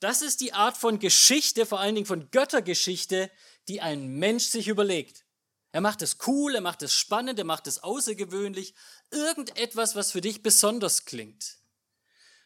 Das 0.00 0.20
ist 0.20 0.40
die 0.40 0.52
Art 0.52 0.76
von 0.76 0.98
Geschichte, 0.98 1.64
vor 1.64 1.78
allen 1.78 1.94
Dingen 1.94 2.08
von 2.08 2.32
Göttergeschichte, 2.32 3.30
die 3.68 3.80
ein 3.80 4.08
Mensch 4.08 4.46
sich 4.46 4.66
überlegt. 4.66 5.24
Er 5.70 5.80
macht 5.80 6.02
es 6.02 6.18
cool, 6.26 6.56
er 6.56 6.60
macht 6.60 6.82
es 6.82 6.92
spannend, 6.92 7.38
er 7.38 7.44
macht 7.44 7.68
es 7.68 7.84
außergewöhnlich, 7.84 8.74
irgendetwas, 9.12 9.94
was 9.94 10.10
für 10.10 10.20
dich 10.20 10.42
besonders 10.42 11.04
klingt. 11.04 11.58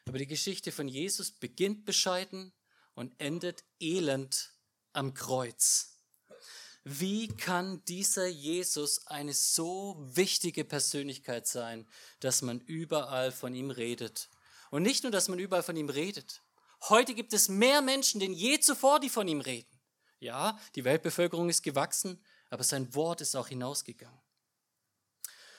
Aber 0.07 0.19
die 0.19 0.27
Geschichte 0.27 0.71
von 0.71 0.87
Jesus 0.87 1.31
beginnt 1.31 1.87
bescheiden 1.87 2.53
und 2.93 3.19
endet 3.19 3.65
elend 3.81 4.53
am 4.93 5.15
Kreuz. 5.15 5.92
Wie 6.85 7.29
kann 7.29 7.85
dieser 7.85 8.27
Jesus 8.27 9.07
eine 9.07 9.35
so 9.35 9.97
wichtige 10.01 10.65
Persönlichkeit 10.65 11.47
sein, 11.47 11.87
dass 12.19 12.43
man 12.43 12.61
überall 12.61 13.31
von 13.31 13.55
ihm 13.55 13.71
redet? 13.71 14.29
Und 14.71 14.83
nicht 14.83 15.05
nur, 15.05 15.13
dass 15.13 15.29
man 15.29 15.39
überall 15.39 15.63
von 15.63 15.77
ihm 15.77 15.91
redet. 15.91 16.43
Heute 16.89 17.15
gibt 17.15 17.33
es 17.33 17.49
mehr 17.49 17.83
Menschen 17.83 18.19
denn 18.19 18.33
je 18.33 18.59
zuvor, 18.59 18.99
die 18.99 19.11
von 19.11 19.29
ihm 19.29 19.41
reden. 19.41 19.71
Ja, 20.19 20.59
die 20.75 20.85
Weltbevölkerung 20.85 21.49
ist 21.49 21.63
gewachsen, 21.63 22.25
aber 22.51 22.65
sein 22.65 22.93
Wort 22.95 23.21
ist 23.21 23.37
auch 23.37 23.49
hinausgegangen. 23.49 24.21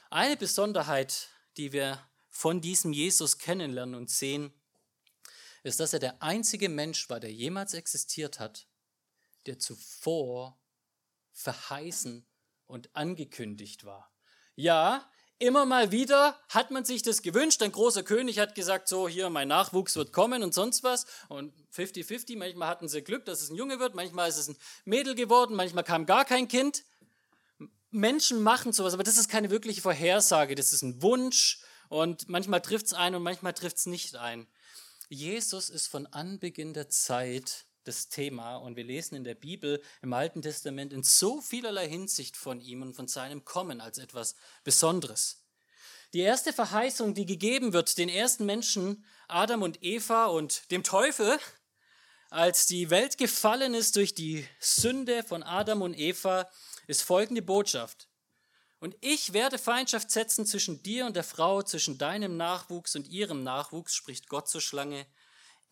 Eine 0.09 0.35
Besonderheit, 0.35 1.29
die 1.57 1.71
wir 1.71 2.05
von 2.29 2.59
diesem 2.59 2.91
Jesus 2.91 3.37
kennenlernen 3.37 3.95
und 3.95 4.09
sehen, 4.09 4.53
ist, 5.63 5.79
dass 5.79 5.93
er 5.93 5.99
der 5.99 6.21
einzige 6.21 6.67
Mensch 6.67 7.09
war, 7.09 7.19
der 7.19 7.31
jemals 7.31 7.73
existiert 7.73 8.39
hat, 8.39 8.67
der 9.45 9.59
zuvor 9.59 10.59
verheißen 11.33 12.25
und 12.67 12.95
angekündigt 12.95 13.85
war. 13.85 14.11
Ja, 14.55 15.09
immer 15.39 15.65
mal 15.65 15.91
wieder 15.91 16.39
hat 16.49 16.71
man 16.71 16.85
sich 16.85 17.01
das 17.01 17.21
gewünscht. 17.21 17.61
Ein 17.61 17.71
großer 17.71 18.03
König 18.03 18.39
hat 18.39 18.55
gesagt, 18.55 18.87
so 18.87 19.07
hier, 19.07 19.29
mein 19.29 19.47
Nachwuchs 19.47 19.95
wird 19.95 20.13
kommen 20.13 20.43
und 20.43 20.53
sonst 20.53 20.83
was. 20.83 21.05
Und 21.27 21.53
50-50, 21.75 22.37
manchmal 22.37 22.67
hatten 22.67 22.87
sie 22.87 23.01
Glück, 23.01 23.25
dass 23.25 23.41
es 23.41 23.49
ein 23.49 23.55
Junge 23.55 23.79
wird, 23.79 23.95
manchmal 23.95 24.29
ist 24.29 24.37
es 24.37 24.47
ein 24.47 24.57
Mädel 24.85 25.15
geworden, 25.15 25.55
manchmal 25.55 25.83
kam 25.83 26.05
gar 26.05 26.25
kein 26.25 26.47
Kind. 26.47 26.83
Menschen 27.91 28.41
machen 28.41 28.73
sowas, 28.73 28.93
aber 28.93 29.03
das 29.03 29.17
ist 29.17 29.29
keine 29.29 29.51
wirkliche 29.51 29.81
Vorhersage, 29.81 30.55
das 30.55 30.73
ist 30.73 30.81
ein 30.81 31.01
Wunsch 31.01 31.61
und 31.89 32.27
manchmal 32.27 32.61
trifft 32.61 32.87
es 32.87 32.93
ein 32.93 33.13
und 33.13 33.21
manchmal 33.21 33.53
trifft 33.53 33.77
es 33.77 33.85
nicht 33.85 34.15
ein. 34.15 34.47
Jesus 35.09 35.69
ist 35.69 35.87
von 35.87 36.07
Anbeginn 36.07 36.73
der 36.73 36.89
Zeit 36.89 37.65
das 37.83 38.09
Thema 38.09 38.57
und 38.57 38.75
wir 38.75 38.83
lesen 38.83 39.15
in 39.15 39.23
der 39.23 39.35
Bibel 39.35 39.81
im 40.01 40.13
Alten 40.13 40.41
Testament 40.41 40.93
in 40.93 41.03
so 41.03 41.41
vielerlei 41.41 41.87
Hinsicht 41.87 42.37
von 42.37 42.61
ihm 42.61 42.81
und 42.81 42.95
von 42.95 43.07
seinem 43.07 43.45
Kommen 43.45 43.81
als 43.81 43.97
etwas 43.97 44.35
Besonderes. 44.63 45.43
Die 46.13 46.19
erste 46.19 46.53
Verheißung, 46.53 47.15
die 47.15 47.25
gegeben 47.25 47.73
wird 47.73 47.97
den 47.97 48.09
ersten 48.09 48.45
Menschen, 48.45 49.03
Adam 49.27 49.63
und 49.63 49.83
Eva 49.83 50.25
und 50.27 50.69
dem 50.71 50.83
Teufel, 50.83 51.39
als 52.29 52.65
die 52.65 52.89
Welt 52.89 53.17
gefallen 53.17 53.73
ist 53.73 53.95
durch 53.95 54.13
die 54.13 54.47
Sünde 54.59 55.23
von 55.23 55.43
Adam 55.43 55.81
und 55.81 55.97
Eva, 55.97 56.49
ist 56.87 57.03
folgende 57.03 57.41
Botschaft. 57.41 58.07
Und 58.79 58.95
ich 59.01 59.33
werde 59.33 59.57
Feindschaft 59.57 60.11
setzen 60.11 60.45
zwischen 60.45 60.83
dir 60.83 61.05
und 61.05 61.15
der 61.15 61.23
Frau, 61.23 61.61
zwischen 61.63 61.97
deinem 61.97 62.35
Nachwuchs 62.35 62.95
und 62.95 63.07
ihrem 63.07 63.41
Nachwuchs, 63.41 63.95
spricht 63.95 64.27
Gott 64.27 64.49
zur 64.49 64.61
Schlange. 64.61 65.05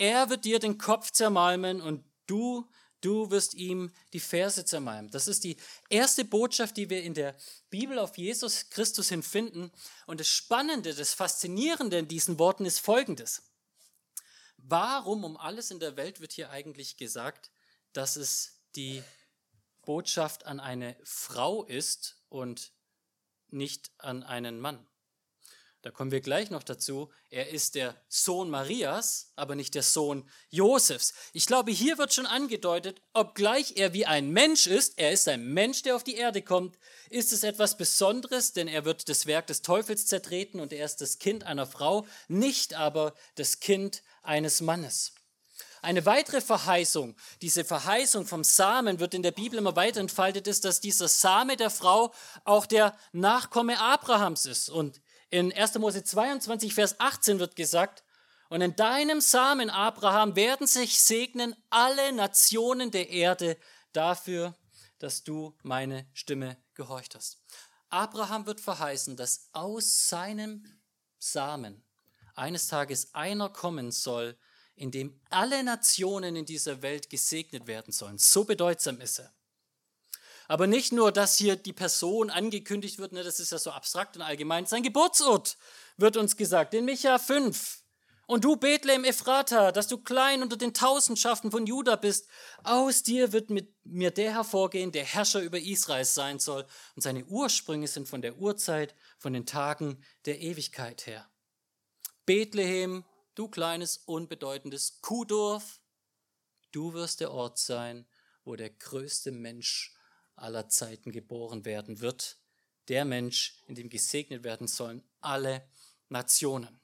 Er 0.02 0.32
wird 0.32 0.46
dir 0.46 0.58
den 0.58 0.80
Kopf 0.80 1.12
zermalmen 1.12 1.80
und 1.80 2.04
du, 2.26 2.68
du 3.02 3.30
wirst 3.30 3.54
ihm 3.54 3.92
die 4.14 4.20
Ferse 4.20 4.66
zermalmen. 4.66 5.12
Das 5.12 5.28
ist 5.28 5.44
die 5.44 5.58
erste 5.90 6.26
Botschaft, 6.26 6.76
die 6.76 6.90
wir 6.90 7.04
in 7.04 7.14
der 7.14 7.38
Bibel 7.70 8.00
auf 8.00 8.18
Jesus 8.18 8.72
Christus 8.72 9.10
hin 9.10 9.22
finden. 9.22 9.72
Und 10.08 10.20
das 10.20 10.28
Spannende, 10.28 10.96
das 10.96 11.14
Faszinierende 11.14 12.00
in 12.00 12.08
diesen 12.08 12.40
Worten 12.40 12.66
ist 12.66 12.80
folgendes. 12.80 13.44
Warum 14.58 15.24
um 15.24 15.38
alles 15.38 15.70
in 15.70 15.80
der 15.80 15.96
Welt 15.98 16.20
wird 16.20 16.32
hier 16.32 16.50
eigentlich 16.50 16.98
gesagt, 16.98 17.52
dass 17.94 18.16
es 18.16 18.60
die 18.76 19.04
Botschaft 19.86 20.48
an 20.48 20.60
eine 20.60 20.98
Frau 21.04 21.64
ist 21.64 22.18
und 22.28 22.72
nicht 23.50 23.92
an 24.00 24.24
einen 24.24 24.60
Mann? 24.60 24.84
Da 25.84 25.90
kommen 25.90 26.12
wir 26.12 26.22
gleich 26.22 26.52
noch 26.52 26.62
dazu. 26.62 27.10
Er 27.32 27.50
ist 27.50 27.74
der 27.74 27.96
Sohn 28.08 28.52
Marias, 28.52 29.32
aber 29.36 29.56
nicht 29.56 29.74
der 29.74 29.82
Sohn 29.82 30.30
Josefs. 30.52 31.14
Ich 31.34 31.48
glaube, 31.48 31.72
hier 31.72 31.98
wird 31.98 32.14
schon 32.14 32.28
angedeutet, 32.28 33.02
obgleich 33.14 33.78
er 33.78 33.92
wie 33.92 34.06
ein 34.06 34.30
Mensch 34.30 34.68
ist, 34.68 35.00
er 35.00 35.12
ist 35.12 35.28
ein 35.28 35.54
Mensch, 35.54 35.82
der 35.82 35.96
auf 35.96 36.04
die 36.04 36.18
Erde 36.18 36.44
kommt, 36.44 36.78
ist 37.10 37.34
es 37.34 37.44
etwas 37.44 37.78
Besonderes, 37.78 38.54
denn 38.54 38.68
er 38.68 38.86
wird 38.86 39.10
das 39.10 39.26
Werk 39.26 39.48
des 39.48 39.64
Teufels 39.64 40.06
zertreten 40.06 40.60
und 40.60 40.72
er 40.72 40.86
ist 40.86 41.02
das 41.02 41.18
Kind 41.18 41.46
einer 41.46 41.66
Frau, 41.66 42.06
nicht 42.28 42.76
aber 42.76 43.16
das 43.34 43.60
Kind 43.60 44.04
eines 44.22 44.62
Mannes. 44.62 45.14
Eine 45.82 46.06
weitere 46.06 46.42
Verheißung, 46.42 47.16
diese 47.42 47.66
Verheißung 47.66 48.28
vom 48.28 48.44
Samen 48.44 49.00
wird 49.00 49.16
in 49.16 49.24
der 49.24 49.32
Bibel 49.32 49.58
immer 49.58 49.76
weiter 49.76 50.00
entfaltet, 50.00 50.46
ist, 50.46 50.64
dass 50.64 50.80
dieser 50.80 51.08
Same 51.08 51.58
der 51.58 51.72
Frau 51.72 52.14
auch 52.44 52.68
der 52.68 52.96
Nachkomme 53.14 53.80
Abrahams 53.80 54.46
ist. 54.46 54.70
Und 54.70 55.02
in 55.32 55.52
1. 55.52 55.80
Mose 55.80 56.04
22, 56.04 56.74
Vers 56.74 57.00
18 57.00 57.40
wird 57.40 57.56
gesagt, 57.56 58.04
und 58.50 58.60
in 58.60 58.76
deinem 58.76 59.22
Samen, 59.22 59.70
Abraham, 59.70 60.36
werden 60.36 60.68
sich 60.68 61.02
segnen 61.02 61.56
alle 61.70 62.12
Nationen 62.12 62.92
der 62.92 63.10
Erde 63.10 63.58
dafür, 63.94 64.56
dass 65.00 65.24
du 65.24 65.58
meine 65.64 66.06
Stimme 66.14 66.58
gehorcht 66.74 67.16
hast. 67.16 67.42
Abraham 67.90 68.46
wird 68.46 68.60
verheißen, 68.60 69.16
dass 69.16 69.50
aus 69.54 70.08
seinem 70.08 70.66
Samen 71.18 71.84
eines 72.36 72.68
Tages 72.68 73.14
einer 73.16 73.50
kommen 73.50 73.92
soll, 73.92 74.38
in 74.76 74.92
dem 74.92 75.22
alle 75.30 75.64
Nationen 75.64 76.36
in 76.36 76.46
dieser 76.46 76.82
Welt 76.82 77.10
gesegnet 77.10 77.68
werden 77.68 77.94
sollen. 77.94 78.18
So 78.18 78.44
bedeutsam 78.44 79.00
ist 79.00 79.20
er. 79.20 79.34
Aber 80.48 80.68
nicht 80.68 80.92
nur, 80.92 81.12
dass 81.12 81.38
hier 81.38 81.56
die 81.56 81.74
Person 81.74 82.30
angekündigt 82.30 83.00
wird, 83.00 83.14
ne, 83.14 83.24
das 83.24 83.40
ist 83.40 83.52
ja 83.52 83.60
so 83.60 83.72
abstrakt 83.72 84.16
und 84.16 84.22
allgemein, 84.22 84.66
sein 84.66 84.84
Geburtsort 84.84 85.58
wird 85.98 86.18
uns 86.18 86.38
gesagt, 86.38 86.74
in 86.74 86.86
Micha 86.86 87.18
5. 87.18 87.82
Und 88.32 88.46
du, 88.46 88.56
Bethlehem 88.56 89.04
Ephrata, 89.04 89.74
dass 89.74 89.90
du 89.90 89.98
klein 89.98 90.42
unter 90.42 90.56
den 90.56 90.74
Tausendschaften 90.74 91.52
von 91.52 91.66
Juda 91.66 91.98
bist, 91.98 92.30
aus 92.64 93.04
dir 93.04 93.34
wird 93.34 93.50
mit 93.50 93.74
mir 93.84 94.12
der 94.12 94.32
hervorgehen, 94.34 94.94
der 94.94 95.04
Herrscher 95.04 95.42
über 95.42 95.60
Israel 95.60 96.06
sein 96.06 96.40
soll. 96.40 96.66
Und 96.96 97.02
seine 97.02 97.26
Ursprünge 97.26 97.90
sind 97.90 98.08
von 98.08 98.22
der 98.22 98.38
Urzeit, 98.38 98.96
von 99.18 99.34
den 99.34 99.46
Tagen 99.46 100.02
der 100.26 100.40
Ewigkeit 100.40 101.08
her. 101.08 101.30
Bethlehem, 102.26 103.04
du 103.36 103.50
kleines, 103.50 103.98
unbedeutendes 103.98 105.02
Kuhdorf, 105.02 105.82
du 106.72 106.94
wirst 106.94 107.20
der 107.20 107.32
Ort 107.32 107.58
sein, 107.58 108.08
wo 108.46 108.56
der 108.56 108.70
größte 108.70 109.32
Mensch 109.32 109.94
aller 110.42 110.70
Zeiten 110.70 111.12
geboren 111.12 111.66
werden 111.66 112.00
wird. 112.02 112.38
Der 112.88 113.06
Mensch, 113.06 113.62
in 113.68 113.76
dem 113.76 113.90
gesegnet 113.90 114.44
werden 114.44 114.68
sollen 114.68 115.04
alle 115.22 115.68
Nationen. 116.10 116.80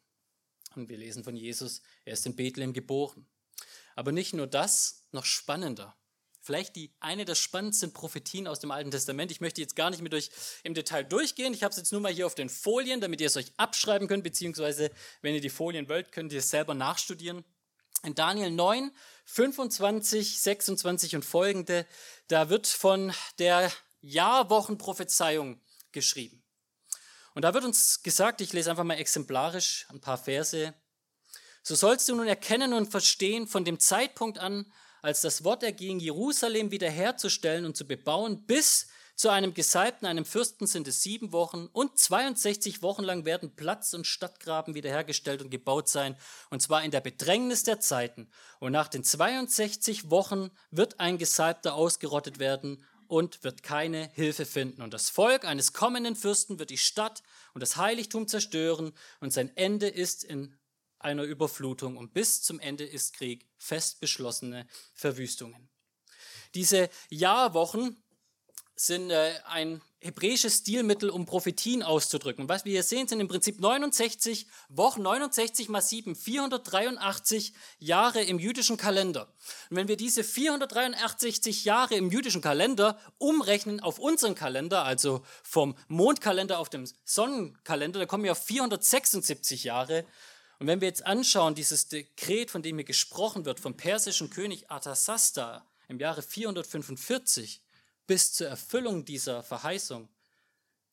Und 0.76 0.90
wir 0.90 0.98
lesen 0.98 1.24
von 1.24 1.36
Jesus, 1.36 1.82
er 2.06 2.14
ist 2.14 2.26
in 2.26 2.36
Bethlehem 2.36 2.74
geboren. 2.74 3.28
Aber 3.96 4.12
nicht 4.12 4.34
nur 4.34 4.48
das, 4.48 5.06
noch 5.12 5.26
spannender. 5.26 5.98
Vielleicht 6.40 6.78
die 6.78 6.94
eine 7.02 7.26
der 7.26 7.36
spannendsten 7.36 7.92
Prophetien 7.92 8.48
aus 8.48 8.60
dem 8.60 8.72
Alten 8.72 8.92
Testament. 8.92 9.32
Ich 9.32 9.42
möchte 9.42 9.60
jetzt 9.60 9.76
gar 9.76 9.90
nicht 9.90 10.02
mit 10.02 10.14
euch 10.14 10.30
im 10.64 10.74
Detail 10.74 11.04
durchgehen. 11.04 11.54
Ich 11.54 11.64
habe 11.64 11.72
es 11.72 11.78
jetzt 11.78 11.92
nur 11.92 12.00
mal 12.00 12.14
hier 12.14 12.26
auf 12.26 12.36
den 12.36 12.48
Folien, 12.48 13.02
damit 13.02 13.20
ihr 13.20 13.28
es 13.28 13.36
euch 13.36 13.52
abschreiben 13.58 14.08
könnt, 14.08 14.24
beziehungsweise 14.24 14.92
wenn 15.22 15.36
ihr 15.36 15.42
die 15.42 15.50
Folien 15.50 15.90
wollt, 15.90 16.14
könnt 16.14 16.32
ihr 16.32 16.40
es 16.40 16.50
selber 16.50 16.74
nachstudieren. 16.74 17.44
In 18.08 18.16
Daniel 18.16 18.52
9, 18.52 18.90
25, 19.26 20.40
26 20.42 21.18
und 21.18 21.26
folgende, 21.26 21.86
da 22.30 22.48
wird 22.48 22.66
von 22.66 23.12
der 23.38 23.70
Jahrwochenprophezeiung 24.00 25.60
geschrieben. 25.92 26.42
Und 27.34 27.42
da 27.42 27.54
wird 27.54 27.66
uns 27.66 28.04
gesagt, 28.04 28.40
ich 28.40 28.54
lese 28.54 28.70
einfach 28.70 28.86
mal 28.86 28.94
exemplarisch 28.94 29.88
ein 29.90 30.00
paar 30.00 30.18
Verse. 30.18 30.74
So 31.64 31.76
sollst 31.76 32.08
du 32.08 32.16
nun 32.16 32.30
erkennen 32.30 32.72
und 32.72 32.90
verstehen 32.90 33.46
von 33.46 33.66
dem 33.66 33.78
Zeitpunkt 33.78 34.40
an, 34.40 34.72
als 35.02 35.20
das 35.20 35.44
Wort 35.44 35.62
erging, 35.62 36.00
Jerusalem 36.00 36.72
wiederherzustellen 36.72 37.66
und 37.66 37.76
zu 37.76 37.86
bebauen, 37.86 38.46
bis 38.46 38.88
zu 39.18 39.30
einem 39.30 39.56
Gesalbten, 39.56 40.08
einem 40.08 40.26
Fürsten 40.26 40.68
sind 40.68 40.88
es 40.88 41.02
sieben 41.02 41.32
Wochen 41.32 41.68
und 41.74 41.98
62 41.98 42.84
Wochen 42.84 43.04
lang 43.04 43.26
werden 43.26 43.56
Platz 43.56 43.96
und 43.96 44.06
Stadtgraben 44.06 44.76
wiederhergestellt 44.76 45.42
und 45.42 45.50
gebaut 45.50 45.90
sein, 45.90 46.16
und 46.52 46.62
zwar 46.62 46.84
in 46.84 46.92
der 46.92 47.02
Bedrängnis 47.02 47.64
der 47.64 47.80
Zeiten. 47.80 48.30
Und 48.60 48.74
nach 48.74 48.88
den 48.88 49.04
62 49.04 50.12
Wochen 50.12 50.52
wird 50.70 51.00
ein 51.00 51.18
Gesalbter 51.18 51.74
ausgerottet 51.74 52.38
werden 52.38 52.86
und 53.08 53.44
wird 53.44 53.64
keine 53.64 54.08
Hilfe 54.14 54.46
finden. 54.46 54.84
Und 54.84 54.94
das 54.94 55.10
Volk 55.10 55.46
eines 55.46 55.74
kommenden 55.74 56.16
Fürsten 56.16 56.60
wird 56.60 56.70
die 56.70 56.78
Stadt 56.78 57.24
und 57.56 57.62
das 57.62 57.76
Heiligtum 57.76 58.28
zerstören 58.28 58.94
und 59.20 59.34
sein 59.34 59.52
Ende 59.58 59.88
ist 59.88 60.24
in 60.24 60.56
einer 61.00 61.24
Überflutung 61.24 61.98
und 61.98 62.14
bis 62.14 62.44
zum 62.44 62.60
Ende 62.60 62.86
ist 62.86 63.14
Krieg, 63.14 63.48
fest 63.58 64.00
beschlossene 64.00 64.68
Verwüstungen. 64.94 65.70
Diese 66.54 66.90
Jahrwochen 67.10 67.98
sind 68.80 69.10
äh, 69.10 69.34
ein 69.46 69.82
hebräisches 70.00 70.58
Stilmittel, 70.58 71.10
um 71.10 71.26
Prophetien 71.26 71.82
auszudrücken. 71.82 72.48
Was 72.48 72.64
wir 72.64 72.74
hier 72.74 72.84
sehen, 72.84 73.08
sind 73.08 73.20
im 73.20 73.28
Prinzip 73.28 73.60
69 73.60 74.46
Wochen, 74.70 75.02
69 75.02 75.70
mal 75.70 75.82
7, 75.82 76.16
483 76.16 77.54
Jahre 77.80 78.22
im 78.22 78.38
jüdischen 78.38 78.78
Kalender. 78.78 79.24
Und 79.70 79.78
wenn 79.78 79.88
wir 79.88 79.98
diese 79.98 80.24
483 80.24 81.66
Jahre 81.66 81.96
im 81.96 82.12
jüdischen 82.12 82.42
Kalender 82.42 83.00
umrechnen 83.18 83.80
auf 83.80 83.98
unseren 83.98 84.36
Kalender, 84.36 84.86
also 84.86 85.26
vom 85.42 85.76
Mondkalender 85.88 86.60
auf 86.60 86.70
den 86.70 86.88
Sonnenkalender, 87.04 88.00
dann 88.00 88.08
kommen 88.08 88.24
wir 88.24 88.34
auf 88.34 88.44
476 88.44 89.64
Jahre. 89.64 90.06
Und 90.60 90.68
wenn 90.68 90.82
wir 90.82 90.88
jetzt 90.88 91.06
anschauen, 91.06 91.56
dieses 91.56 91.88
Dekret, 91.88 92.52
von 92.52 92.62
dem 92.62 92.78
hier 92.78 92.86
gesprochen 92.86 93.46
wird, 93.46 93.60
vom 93.60 93.76
persischen 93.76 94.30
König 94.30 94.70
Arthasasta 94.70 95.66
im 95.88 96.00
Jahre 96.00 96.22
445, 96.22 97.62
bis 98.08 98.34
zur 98.34 98.48
Erfüllung 98.48 99.06
dieser 99.06 99.44
Verheißung 99.44 100.10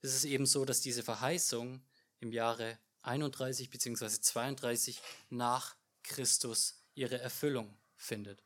ist 0.03 0.15
es 0.15 0.25
eben 0.25 0.45
so, 0.45 0.65
dass 0.65 0.81
diese 0.81 1.03
Verheißung 1.03 1.81
im 2.21 2.33
Jahre 2.33 2.79
31 3.03 3.71
bzw. 3.71 4.09
32 4.09 5.01
nach 5.31 5.77
Christus 6.03 6.83
ihre 6.95 7.19
Erfüllung 7.19 7.75
findet. 7.97 8.43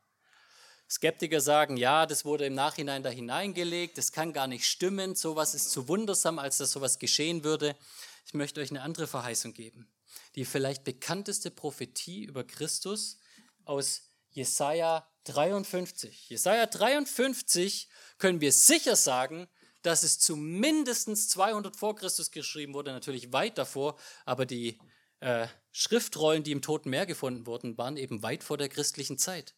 Skeptiker 0.91 1.41
sagen, 1.41 1.77
ja, 1.77 2.07
das 2.07 2.25
wurde 2.25 2.47
im 2.47 2.55
Nachhinein 2.55 3.03
da 3.03 3.11
hineingelegt, 3.11 3.99
das 3.99 4.13
kann 4.13 4.33
gar 4.33 4.47
nicht 4.47 4.65
stimmen, 4.65 5.15
sowas 5.15 5.55
ist 5.55 5.71
zu 5.71 5.89
wundersam, 5.89 6.39
als 6.39 6.59
dass 6.59 6.73
sowas 6.73 6.99
geschehen 6.99 7.45
würde. 7.45 7.77
Ich 8.25 8.35
möchte 8.35 8.61
euch 8.61 8.71
eine 8.71 8.83
andere 8.83 9.07
Verheißung 9.07 9.53
geben. 9.53 9.91
Die 10.35 10.45
vielleicht 10.45 10.85
bekannteste 10.85 11.51
Prophetie 11.51 12.25
über 12.25 12.45
Christus 12.45 13.19
aus 13.65 14.08
Jesaja 14.31 15.09
53. 15.25 16.29
Jesaja 16.29 16.67
53 16.67 17.89
können 18.19 18.41
wir 18.41 18.53
sicher 18.53 18.97
sagen, 18.97 19.49
dass 19.83 20.03
es 20.03 20.19
zu 20.19 20.37
mindestens 20.37 21.29
200 21.29 21.77
vor 21.77 21.97
Christus 21.97 22.31
geschrieben 22.31 22.75
wurde, 22.75 22.93
natürlich 22.93 23.33
weit 23.33 23.59
davor, 23.59 23.99
aber 24.25 24.47
die 24.47 24.79
äh, 25.21 25.47
Schriftrollen, 25.73 26.43
die 26.43 26.53
im 26.53 26.63
Toten 26.63 26.91
Meer 26.91 27.07
gefunden 27.07 27.47
wurden, 27.47 27.79
waren 27.79 27.97
eben 27.97 28.23
weit 28.23 28.43
vor 28.43 28.57
der 28.57 28.69
christlichen 28.69 29.19
Zeit. 29.19 29.55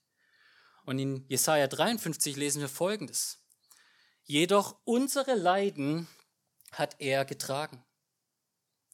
Und 0.85 0.99
in 0.99 1.25
Jesaja 1.29 1.67
53 1.67 2.37
lesen 2.37 2.61
wir 2.61 2.69
folgendes: 2.69 3.39
Jedoch 4.25 4.79
unsere 4.85 5.35
Leiden 5.35 6.09
hat 6.73 6.97
er 6.99 7.25
getragen 7.25 7.85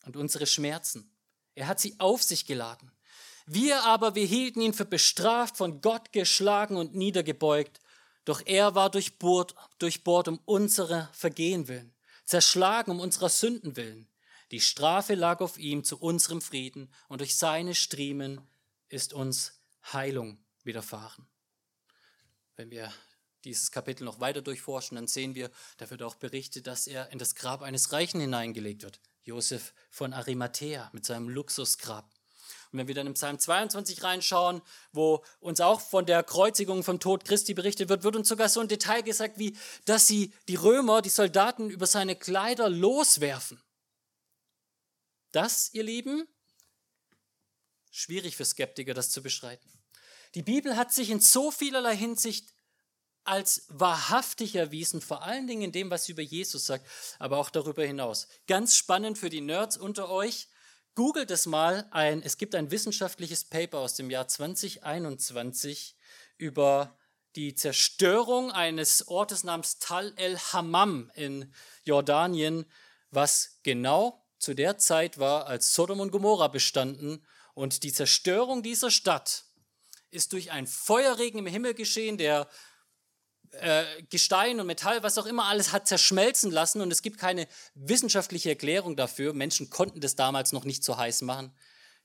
und 0.04 0.16
unsere 0.16 0.46
Schmerzen. 0.46 1.12
Er 1.54 1.68
hat 1.68 1.80
sie 1.80 1.98
auf 1.98 2.22
sich 2.22 2.46
geladen. 2.46 2.92
Wir 3.46 3.84
aber, 3.84 4.16
wir 4.16 4.26
hielten 4.26 4.60
ihn 4.60 4.74
für 4.74 4.84
bestraft, 4.84 5.56
von 5.56 5.80
Gott 5.80 6.12
geschlagen 6.12 6.76
und 6.76 6.96
niedergebeugt. 6.96 7.80
Doch 8.24 8.42
er 8.44 8.74
war 8.74 8.90
durchbohrt, 8.90 9.54
durchbohrt 9.78 10.26
um 10.26 10.40
unsere 10.44 11.08
Vergehen 11.12 11.68
willen, 11.68 11.94
zerschlagen 12.24 12.90
um 12.90 12.98
unserer 12.98 13.28
Sünden 13.28 13.76
willen. 13.76 14.08
Die 14.50 14.60
Strafe 14.60 15.14
lag 15.14 15.40
auf 15.40 15.58
ihm 15.58 15.84
zu 15.84 15.98
unserem 15.98 16.40
Frieden 16.40 16.92
und 17.08 17.20
durch 17.20 17.36
seine 17.36 17.76
Striemen 17.76 18.40
ist 18.88 19.12
uns 19.12 19.60
Heilung 19.92 20.38
widerfahren. 20.64 21.28
Wenn 22.56 22.70
wir 22.70 22.92
dieses 23.44 23.70
Kapitel 23.70 24.04
noch 24.04 24.18
weiter 24.18 24.42
durchforschen, 24.42 24.96
dann 24.96 25.06
sehen 25.06 25.36
wir, 25.36 25.52
da 25.76 25.88
wird 25.90 26.02
auch 26.02 26.16
berichtet, 26.16 26.66
dass 26.66 26.88
er 26.88 27.12
in 27.12 27.18
das 27.20 27.36
Grab 27.36 27.62
eines 27.62 27.92
Reichen 27.92 28.20
hineingelegt 28.20 28.82
wird. 28.82 29.00
Josef 29.22 29.72
von 29.90 30.12
Arimathea 30.12 30.90
mit 30.92 31.04
seinem 31.04 31.28
Luxusgrab. 31.28 32.15
Und 32.72 32.78
wenn 32.78 32.88
wir 32.88 32.94
dann 32.94 33.06
im 33.06 33.14
Psalm 33.14 33.38
22 33.38 34.02
reinschauen, 34.02 34.62
wo 34.92 35.24
uns 35.40 35.60
auch 35.60 35.80
von 35.80 36.06
der 36.06 36.22
Kreuzigung 36.22 36.82
vom 36.82 37.00
Tod 37.00 37.24
Christi 37.24 37.54
berichtet 37.54 37.88
wird, 37.88 38.02
wird 38.02 38.16
uns 38.16 38.28
sogar 38.28 38.48
so 38.48 38.60
ein 38.60 38.68
Detail 38.68 39.02
gesagt, 39.02 39.38
wie 39.38 39.56
dass 39.84 40.06
sie 40.06 40.32
die 40.48 40.56
Römer, 40.56 41.02
die 41.02 41.08
Soldaten 41.08 41.70
über 41.70 41.86
seine 41.86 42.16
Kleider 42.16 42.68
loswerfen. 42.68 43.62
Das, 45.32 45.70
ihr 45.72 45.82
Lieben, 45.82 46.26
schwierig 47.90 48.36
für 48.36 48.44
Skeptiker, 48.44 48.94
das 48.94 49.10
zu 49.10 49.22
beschreiten. 49.22 49.70
Die 50.34 50.42
Bibel 50.42 50.76
hat 50.76 50.92
sich 50.92 51.10
in 51.10 51.20
so 51.20 51.50
vielerlei 51.50 51.96
Hinsicht 51.96 52.52
als 53.24 53.64
wahrhaftig 53.68 54.54
erwiesen, 54.54 55.00
vor 55.00 55.22
allen 55.22 55.46
Dingen 55.46 55.62
in 55.62 55.72
dem, 55.72 55.90
was 55.90 56.04
sie 56.04 56.12
über 56.12 56.22
Jesus 56.22 56.66
sagt, 56.66 56.86
aber 57.18 57.38
auch 57.38 57.50
darüber 57.50 57.84
hinaus. 57.84 58.28
Ganz 58.46 58.76
spannend 58.76 59.18
für 59.18 59.30
die 59.30 59.40
Nerds 59.40 59.76
unter 59.76 60.08
euch. 60.08 60.48
Googelt 60.96 61.30
es 61.30 61.44
mal 61.44 61.86
ein, 61.90 62.22
es 62.22 62.38
gibt 62.38 62.54
ein 62.54 62.70
wissenschaftliches 62.70 63.44
Paper 63.44 63.80
aus 63.80 63.96
dem 63.96 64.08
Jahr 64.08 64.28
2021 64.28 65.94
über 66.38 66.96
die 67.36 67.54
Zerstörung 67.54 68.50
eines 68.50 69.06
Ortes 69.06 69.44
namens 69.44 69.78
Tal 69.78 70.14
el 70.16 70.38
Hammam 70.38 71.10
in 71.14 71.52
Jordanien, 71.84 72.64
was 73.10 73.58
genau 73.62 74.24
zu 74.38 74.54
der 74.54 74.78
Zeit 74.78 75.18
war, 75.18 75.46
als 75.48 75.74
Sodom 75.74 76.00
und 76.00 76.12
Gomorra 76.12 76.48
bestanden. 76.48 77.26
Und 77.52 77.82
die 77.82 77.92
Zerstörung 77.92 78.62
dieser 78.62 78.90
Stadt 78.90 79.44
ist 80.10 80.32
durch 80.32 80.50
einen 80.50 80.66
Feuerregen 80.66 81.40
im 81.40 81.46
Himmel 81.46 81.74
geschehen, 81.74 82.16
der 82.16 82.48
äh, 83.60 84.02
Gestein 84.10 84.60
und 84.60 84.66
Metall, 84.66 85.02
was 85.02 85.18
auch 85.18 85.26
immer 85.26 85.46
alles 85.46 85.72
hat 85.72 85.86
zerschmelzen 85.86 86.50
lassen 86.50 86.80
und 86.80 86.90
es 86.90 87.02
gibt 87.02 87.18
keine 87.18 87.48
wissenschaftliche 87.74 88.50
Erklärung 88.50 88.96
dafür. 88.96 89.32
Menschen 89.32 89.70
konnten 89.70 90.00
das 90.00 90.16
damals 90.16 90.52
noch 90.52 90.64
nicht 90.64 90.84
so 90.84 90.96
heiß 90.96 91.22
machen. 91.22 91.52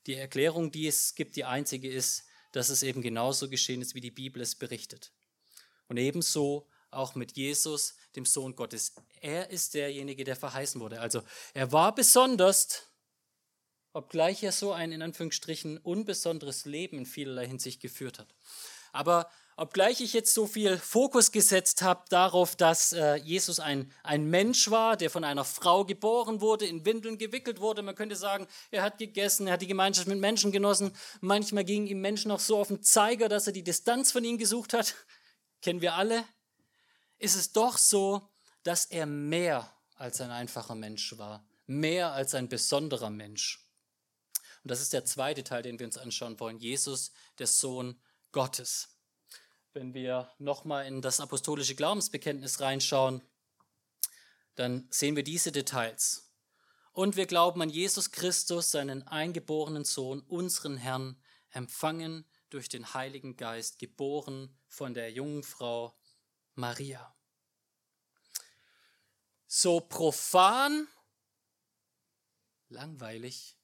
Die 0.07 0.15
Erklärung, 0.15 0.71
die 0.71 0.87
es 0.87 1.15
gibt, 1.15 1.35
die 1.35 1.45
einzige 1.45 1.89
ist, 1.89 2.25
dass 2.51 2.69
es 2.69 2.83
eben 2.83 3.01
genauso 3.01 3.49
geschehen 3.49 3.81
ist, 3.81 3.95
wie 3.95 4.01
die 4.01 4.11
Bibel 4.11 4.41
es 4.41 4.55
berichtet. 4.55 5.11
Und 5.87 5.97
ebenso 5.97 6.67
auch 6.89 7.15
mit 7.15 7.33
Jesus, 7.33 7.95
dem 8.15 8.25
Sohn 8.25 8.55
Gottes. 8.55 8.93
Er 9.21 9.49
ist 9.49 9.73
derjenige, 9.73 10.23
der 10.23 10.35
verheißen 10.35 10.81
wurde. 10.81 10.99
Also 10.99 11.23
er 11.53 11.71
war 11.71 11.95
besonders, 11.95 12.87
obgleich 13.93 14.43
er 14.43 14.51
so 14.51 14.73
ein 14.73 14.91
in 14.91 15.01
Anführungsstrichen 15.01 15.77
unbesonderes 15.77 16.65
Leben 16.65 16.97
in 16.97 17.05
vielerlei 17.05 17.47
Hinsicht 17.47 17.81
geführt 17.81 18.19
hat. 18.19 18.35
Aber 18.91 19.29
obgleich 19.61 20.01
ich 20.01 20.13
jetzt 20.13 20.33
so 20.33 20.47
viel 20.47 20.79
Fokus 20.79 21.31
gesetzt 21.31 21.83
habe 21.83 22.03
darauf, 22.09 22.55
dass 22.55 22.93
äh, 22.93 23.17
Jesus 23.17 23.59
ein, 23.59 23.91
ein 24.01 24.25
Mensch 24.25 24.71
war, 24.71 24.97
der 24.97 25.11
von 25.11 25.23
einer 25.23 25.45
Frau 25.45 25.85
geboren 25.85 26.41
wurde, 26.41 26.65
in 26.65 26.83
Windeln 26.83 27.19
gewickelt 27.19 27.59
wurde, 27.59 27.83
man 27.83 27.93
könnte 27.93 28.15
sagen, 28.15 28.47
er 28.71 28.81
hat 28.81 28.97
gegessen, 28.97 29.45
er 29.45 29.53
hat 29.53 29.61
die 29.61 29.67
Gemeinschaft 29.67 30.07
mit 30.07 30.19
Menschen 30.19 30.51
genossen, 30.51 30.91
manchmal 31.19 31.63
gingen 31.63 31.85
ihm 31.85 32.01
Menschen 32.01 32.31
auch 32.31 32.39
so 32.39 32.57
auf 32.57 32.69
den 32.69 32.81
Zeiger, 32.81 33.29
dass 33.29 33.45
er 33.45 33.53
die 33.53 33.63
Distanz 33.63 34.11
von 34.11 34.23
ihnen 34.23 34.39
gesucht 34.39 34.73
hat, 34.73 34.95
kennen 35.61 35.81
wir 35.81 35.93
alle, 35.93 36.23
ist 37.19 37.35
es 37.35 37.51
doch 37.51 37.77
so, 37.77 38.27
dass 38.63 38.85
er 38.85 39.05
mehr 39.05 39.71
als 39.95 40.21
ein 40.21 40.31
einfacher 40.31 40.73
Mensch 40.73 41.19
war, 41.19 41.45
mehr 41.67 42.13
als 42.13 42.33
ein 42.33 42.49
besonderer 42.49 43.11
Mensch. 43.11 43.63
Und 44.63 44.71
das 44.71 44.81
ist 44.81 44.93
der 44.93 45.05
zweite 45.05 45.43
Teil, 45.43 45.61
den 45.61 45.77
wir 45.77 45.85
uns 45.85 45.97
anschauen 45.97 46.39
wollen. 46.39 46.57
Jesus, 46.57 47.11
der 47.37 47.47
Sohn 47.47 48.01
Gottes. 48.31 48.89
Wenn 49.73 49.93
wir 49.93 50.29
nochmal 50.37 50.85
in 50.85 51.01
das 51.01 51.21
apostolische 51.21 51.75
Glaubensbekenntnis 51.75 52.59
reinschauen, 52.59 53.21
dann 54.55 54.85
sehen 54.89 55.15
wir 55.15 55.23
diese 55.23 55.53
Details. 55.53 56.29
Und 56.91 57.15
wir 57.15 57.25
glauben 57.25 57.61
an 57.61 57.69
Jesus 57.69 58.11
Christus, 58.11 58.71
seinen 58.71 59.07
eingeborenen 59.07 59.85
Sohn, 59.85 60.21
unseren 60.23 60.75
Herrn, 60.75 61.23
empfangen 61.51 62.25
durch 62.49 62.67
den 62.67 62.93
Heiligen 62.93 63.37
Geist, 63.37 63.79
geboren 63.79 64.59
von 64.67 64.93
der 64.93 65.09
jungen 65.11 65.43
Frau 65.43 65.97
Maria. 66.55 67.15
So 69.47 69.79
profan, 69.79 70.87
langweilig 72.67 73.57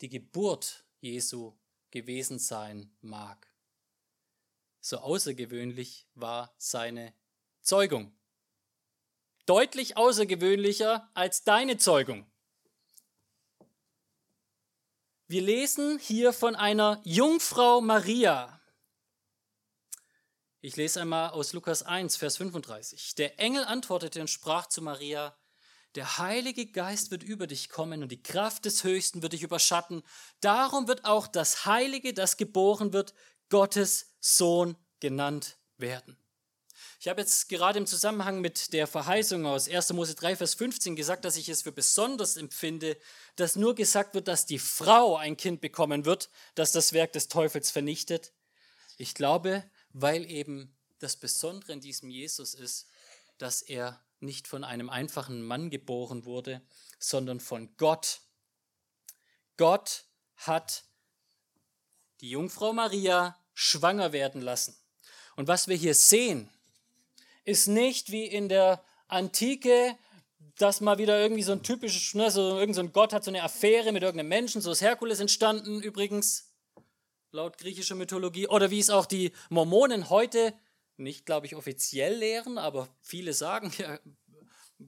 die 0.00 0.08
Geburt 0.08 0.84
Jesu 1.00 1.58
gewesen 1.90 2.38
sein 2.38 2.96
mag 3.00 3.49
so 4.80 4.98
außergewöhnlich 4.98 6.06
war 6.14 6.54
seine 6.58 7.14
Zeugung. 7.62 8.16
Deutlich 9.46 9.96
außergewöhnlicher 9.96 11.10
als 11.14 11.44
deine 11.44 11.76
Zeugung. 11.76 12.30
Wir 15.26 15.42
lesen 15.42 15.98
hier 15.98 16.32
von 16.32 16.56
einer 16.56 17.00
Jungfrau 17.04 17.80
Maria. 17.80 18.60
Ich 20.60 20.76
lese 20.76 21.00
einmal 21.00 21.30
aus 21.30 21.52
Lukas 21.52 21.82
1, 21.82 22.16
Vers 22.16 22.36
35. 22.36 23.14
Der 23.14 23.38
Engel 23.38 23.64
antwortete 23.64 24.20
und 24.20 24.28
sprach 24.28 24.66
zu 24.66 24.82
Maria, 24.82 25.36
der 25.94 26.18
Heilige 26.18 26.66
Geist 26.66 27.10
wird 27.10 27.22
über 27.22 27.46
dich 27.46 27.68
kommen 27.68 28.02
und 28.02 28.12
die 28.12 28.22
Kraft 28.22 28.64
des 28.64 28.84
Höchsten 28.84 29.22
wird 29.22 29.32
dich 29.32 29.42
überschatten. 29.42 30.02
Darum 30.40 30.86
wird 30.86 31.04
auch 31.04 31.26
das 31.26 31.64
Heilige, 31.64 32.12
das 32.12 32.36
geboren 32.36 32.92
wird, 32.92 33.14
Gottes 33.48 34.09
Sohn 34.20 34.76
genannt 35.00 35.56
werden. 35.78 36.16
Ich 37.00 37.08
habe 37.08 37.22
jetzt 37.22 37.48
gerade 37.48 37.78
im 37.78 37.86
Zusammenhang 37.86 38.42
mit 38.42 38.74
der 38.74 38.86
Verheißung 38.86 39.46
aus 39.46 39.68
1. 39.68 39.94
Mose 39.94 40.14
3, 40.14 40.36
Vers 40.36 40.54
15 40.54 40.96
gesagt, 40.96 41.24
dass 41.24 41.36
ich 41.36 41.48
es 41.48 41.62
für 41.62 41.72
besonders 41.72 42.36
empfinde, 42.36 42.98
dass 43.36 43.56
nur 43.56 43.74
gesagt 43.74 44.14
wird, 44.14 44.28
dass 44.28 44.44
die 44.44 44.58
Frau 44.58 45.16
ein 45.16 45.38
Kind 45.38 45.62
bekommen 45.62 46.04
wird, 46.04 46.28
das 46.54 46.72
das 46.72 46.92
Werk 46.92 47.14
des 47.14 47.28
Teufels 47.28 47.70
vernichtet. 47.70 48.32
Ich 48.98 49.14
glaube, 49.14 49.64
weil 49.94 50.30
eben 50.30 50.76
das 50.98 51.16
Besondere 51.16 51.72
in 51.72 51.80
diesem 51.80 52.10
Jesus 52.10 52.52
ist, 52.52 52.86
dass 53.38 53.62
er 53.62 54.04
nicht 54.20 54.46
von 54.46 54.64
einem 54.64 54.90
einfachen 54.90 55.42
Mann 55.42 55.70
geboren 55.70 56.26
wurde, 56.26 56.60
sondern 56.98 57.40
von 57.40 57.74
Gott. 57.78 58.20
Gott 59.56 60.04
hat 60.36 60.84
die 62.20 62.28
Jungfrau 62.28 62.74
Maria 62.74 63.39
schwanger 63.60 64.12
werden 64.12 64.40
lassen. 64.40 64.74
Und 65.36 65.46
was 65.46 65.68
wir 65.68 65.76
hier 65.76 65.94
sehen, 65.94 66.48
ist 67.44 67.66
nicht 67.66 68.10
wie 68.10 68.24
in 68.24 68.48
der 68.48 68.82
Antike, 69.06 69.98
dass 70.56 70.80
mal 70.80 70.96
wieder 70.96 71.20
irgendwie 71.20 71.42
so 71.42 71.52
ein 71.52 71.62
typisches, 71.62 72.14
ne, 72.14 72.30
so 72.30 72.58
irgendein 72.58 72.86
so 72.86 72.92
Gott 72.92 73.12
hat 73.12 73.22
so 73.22 73.30
eine 73.30 73.42
Affäre 73.42 73.92
mit 73.92 74.02
irgendeinem 74.02 74.28
Menschen, 74.28 74.62
so 74.62 74.70
ist 74.70 74.80
Herkules 74.80 75.20
entstanden 75.20 75.82
übrigens, 75.82 76.54
laut 77.32 77.58
griechischer 77.58 77.96
Mythologie, 77.96 78.48
oder 78.48 78.70
wie 78.70 78.78
es 78.78 78.88
auch 78.88 79.04
die 79.04 79.32
Mormonen 79.50 80.08
heute 80.08 80.54
nicht, 80.96 81.26
glaube 81.26 81.44
ich, 81.44 81.54
offiziell 81.54 82.16
lehren, 82.16 82.56
aber 82.56 82.88
viele 83.02 83.34
sagen, 83.34 83.72
ja, 83.78 83.98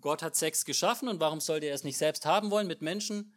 Gott 0.01 0.23
hat 0.23 0.35
Sex 0.35 0.65
geschaffen 0.65 1.09
und 1.09 1.21
warum 1.21 1.41
sollte 1.41 1.67
er 1.67 1.75
es 1.75 1.85
nicht 1.85 1.99
selbst 1.99 2.25
haben 2.25 2.51
wollen 2.51 2.67
mit 2.67 2.81
Menschen? 2.81 3.35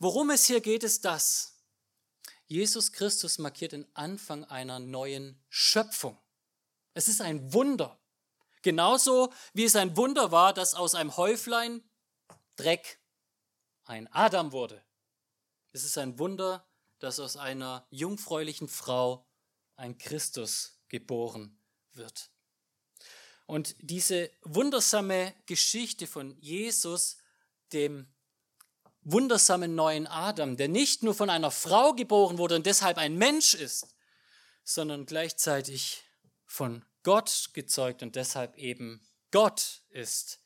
Worum 0.00 0.30
es 0.30 0.46
hier 0.46 0.60
geht, 0.60 0.82
ist 0.82 1.04
das. 1.04 1.51
Jesus 2.52 2.92
Christus 2.92 3.38
markiert 3.38 3.72
den 3.72 3.86
Anfang 3.96 4.44
einer 4.44 4.78
neuen 4.78 5.42
Schöpfung. 5.48 6.18
Es 6.92 7.08
ist 7.08 7.22
ein 7.22 7.54
Wunder. 7.54 7.98
Genauso 8.60 9.32
wie 9.54 9.64
es 9.64 9.74
ein 9.74 9.96
Wunder 9.96 10.32
war, 10.32 10.52
dass 10.52 10.74
aus 10.74 10.94
einem 10.94 11.16
Häuflein 11.16 11.82
Dreck 12.56 13.00
ein 13.84 14.06
Adam 14.12 14.52
wurde. 14.52 14.84
Es 15.72 15.82
ist 15.82 15.96
ein 15.96 16.18
Wunder, 16.18 16.68
dass 16.98 17.20
aus 17.20 17.38
einer 17.38 17.86
jungfräulichen 17.88 18.68
Frau 18.68 19.26
ein 19.76 19.96
Christus 19.96 20.78
geboren 20.88 21.58
wird. 21.94 22.30
Und 23.46 23.74
diese 23.80 24.30
wundersame 24.42 25.34
Geschichte 25.46 26.06
von 26.06 26.36
Jesus, 26.38 27.16
dem 27.72 28.12
wundersamen 29.02 29.74
neuen 29.74 30.06
Adam, 30.06 30.56
der 30.56 30.68
nicht 30.68 31.02
nur 31.02 31.14
von 31.14 31.30
einer 31.30 31.50
Frau 31.50 31.92
geboren 31.94 32.38
wurde 32.38 32.56
und 32.56 32.66
deshalb 32.66 32.98
ein 32.98 33.16
Mensch 33.16 33.54
ist, 33.54 33.86
sondern 34.64 35.06
gleichzeitig 35.06 36.02
von 36.46 36.84
Gott 37.02 37.50
gezeugt 37.52 38.02
und 38.02 38.16
deshalb 38.16 38.56
eben 38.56 39.00
Gott 39.30 39.82
ist. 39.90 40.40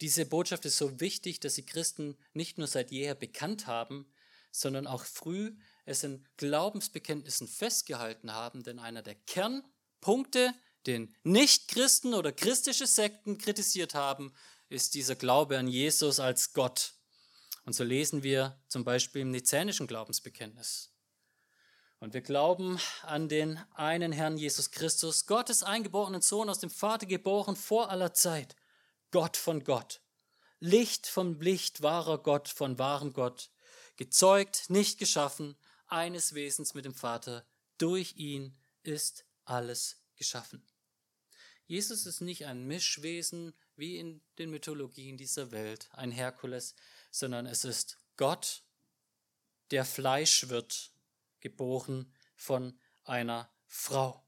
Diese 0.00 0.26
Botschaft 0.26 0.64
ist 0.64 0.76
so 0.76 1.00
wichtig, 1.00 1.40
dass 1.40 1.54
sie 1.54 1.64
Christen 1.64 2.18
nicht 2.32 2.58
nur 2.58 2.66
seit 2.66 2.90
jeher 2.90 3.14
bekannt 3.14 3.66
haben, 3.66 4.12
sondern 4.50 4.86
auch 4.86 5.04
früh 5.04 5.56
es 5.84 6.02
in 6.02 6.26
Glaubensbekenntnissen 6.36 7.46
festgehalten 7.46 8.32
haben, 8.32 8.62
denn 8.62 8.78
einer 8.78 9.02
der 9.02 9.14
Kernpunkte, 9.14 10.52
den 10.86 11.14
Nichtchristen 11.22 12.14
oder 12.14 12.32
christliche 12.32 12.86
Sekten 12.86 13.38
kritisiert 13.38 13.94
haben, 13.94 14.34
ist 14.68 14.94
dieser 14.94 15.14
Glaube 15.14 15.58
an 15.58 15.68
Jesus 15.68 16.20
als 16.20 16.52
Gott. 16.52 16.94
Und 17.64 17.72
so 17.72 17.84
lesen 17.84 18.22
wir 18.22 18.58
zum 18.68 18.84
Beispiel 18.84 19.22
im 19.22 19.30
nizänischen 19.30 19.86
Glaubensbekenntnis. 19.86 20.90
Und 21.98 22.12
wir 22.12 22.20
glauben 22.20 22.78
an 23.02 23.28
den 23.28 23.58
einen 23.74 24.12
Herrn 24.12 24.36
Jesus 24.36 24.70
Christus, 24.70 25.26
Gottes 25.26 25.62
eingeborenen 25.62 26.20
Sohn 26.20 26.50
aus 26.50 26.58
dem 26.58 26.68
Vater 26.70 27.06
geboren 27.06 27.56
vor 27.56 27.90
aller 27.90 28.12
Zeit, 28.12 28.56
Gott 29.10 29.38
von 29.38 29.64
Gott, 29.64 30.02
Licht 30.60 31.06
vom 31.06 31.40
Licht, 31.40 31.82
wahrer 31.82 32.18
Gott 32.18 32.48
von 32.48 32.78
wahrem 32.78 33.14
Gott, 33.14 33.50
gezeugt, 33.96 34.68
nicht 34.68 34.98
geschaffen, 34.98 35.56
eines 35.86 36.34
Wesens 36.34 36.74
mit 36.74 36.84
dem 36.84 36.94
Vater, 36.94 37.46
durch 37.78 38.16
ihn 38.16 38.56
ist 38.82 39.24
alles 39.44 39.96
geschaffen. 40.16 40.62
Jesus 41.66 42.04
ist 42.04 42.20
nicht 42.20 42.44
ein 42.44 42.66
Mischwesen 42.66 43.54
wie 43.76 43.96
in 43.96 44.20
den 44.38 44.50
Mythologien 44.50 45.16
dieser 45.16 45.50
Welt, 45.50 45.88
ein 45.92 46.10
Herkules, 46.10 46.74
sondern 47.14 47.46
es 47.46 47.64
ist 47.64 47.98
Gott, 48.16 48.64
der 49.70 49.84
Fleisch 49.84 50.48
wird, 50.48 50.90
geboren 51.38 52.12
von 52.34 52.76
einer 53.04 53.48
Frau. 53.66 54.26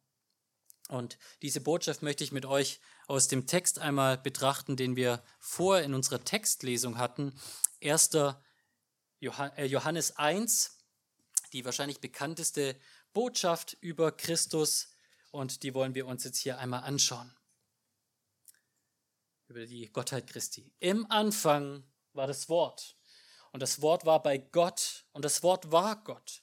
Und 0.89 1.19
diese 1.43 1.61
Botschaft 1.61 2.03
möchte 2.03 2.23
ich 2.23 2.31
mit 2.31 2.47
euch 2.47 2.81
aus 3.09 3.27
dem 3.27 3.49
Text 3.49 3.81
einmal 3.81 4.19
betrachten, 4.19 4.77
den 4.77 4.95
wir 4.95 5.25
vorher 5.41 5.85
in 5.85 5.95
unserer 5.95 6.23
Textlesung 6.23 6.97
hatten. 6.97 7.37
1. 7.83 8.11
Äh, 8.15 8.35
Johannes 9.19 10.17
1, 10.17 10.79
die 11.53 11.65
wahrscheinlich 11.65 11.99
bekannteste 12.01 12.79
Botschaft 13.13 13.77
über 13.81 14.13
Christus 14.13 14.95
und 15.33 15.65
die 15.65 15.75
wollen 15.75 15.97
wir 15.97 16.07
uns 16.07 16.23
jetzt 16.23 16.39
hier 16.39 16.59
einmal 16.59 16.85
anschauen. 16.85 17.37
Über 19.49 19.67
die 19.67 19.91
Gottheit 19.91 20.29
Christi. 20.29 20.73
Im 20.79 21.11
Anfang 21.11 21.83
war 22.17 22.27
das 22.27 22.49
Wort. 22.49 22.97
Und 23.53 23.61
das 23.61 23.81
Wort 23.81 24.05
war 24.05 24.23
bei 24.23 24.39
Gott 24.39 25.07
und 25.13 25.25
das 25.25 25.43
Wort 25.43 25.71
war 25.73 26.03
Gott. 26.03 26.43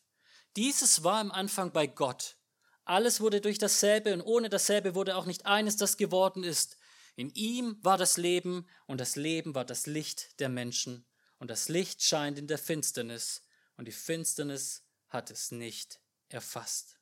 Dieses 0.55 1.03
war 1.03 1.21
im 1.21 1.31
Anfang 1.31 1.71
bei 1.71 1.87
Gott. 1.87 2.37
Alles 2.85 3.21
wurde 3.21 3.41
durch 3.41 3.57
dasselbe 3.57 4.13
und 4.13 4.21
ohne 4.21 4.49
dasselbe 4.49 4.95
wurde 4.95 5.15
auch 5.15 5.25
nicht 5.25 5.45
eines, 5.45 5.77
das 5.77 5.97
geworden 5.97 6.43
ist. 6.43 6.77
In 7.15 7.29
ihm 7.35 7.77
war 7.81 7.97
das 7.97 8.17
Leben 8.17 8.67
und 8.87 8.99
das 8.99 9.15
Leben 9.15 9.55
war 9.55 9.65
das 9.65 9.85
Licht 9.85 10.39
der 10.39 10.49
Menschen. 10.49 11.05
Und 11.37 11.49
das 11.49 11.69
Licht 11.69 12.01
scheint 12.01 12.39
in 12.39 12.47
der 12.47 12.57
Finsternis 12.57 13.41
und 13.77 13.87
die 13.87 13.91
Finsternis 13.91 14.83
hat 15.09 15.29
es 15.29 15.51
nicht 15.51 15.99
erfasst. 16.29 16.97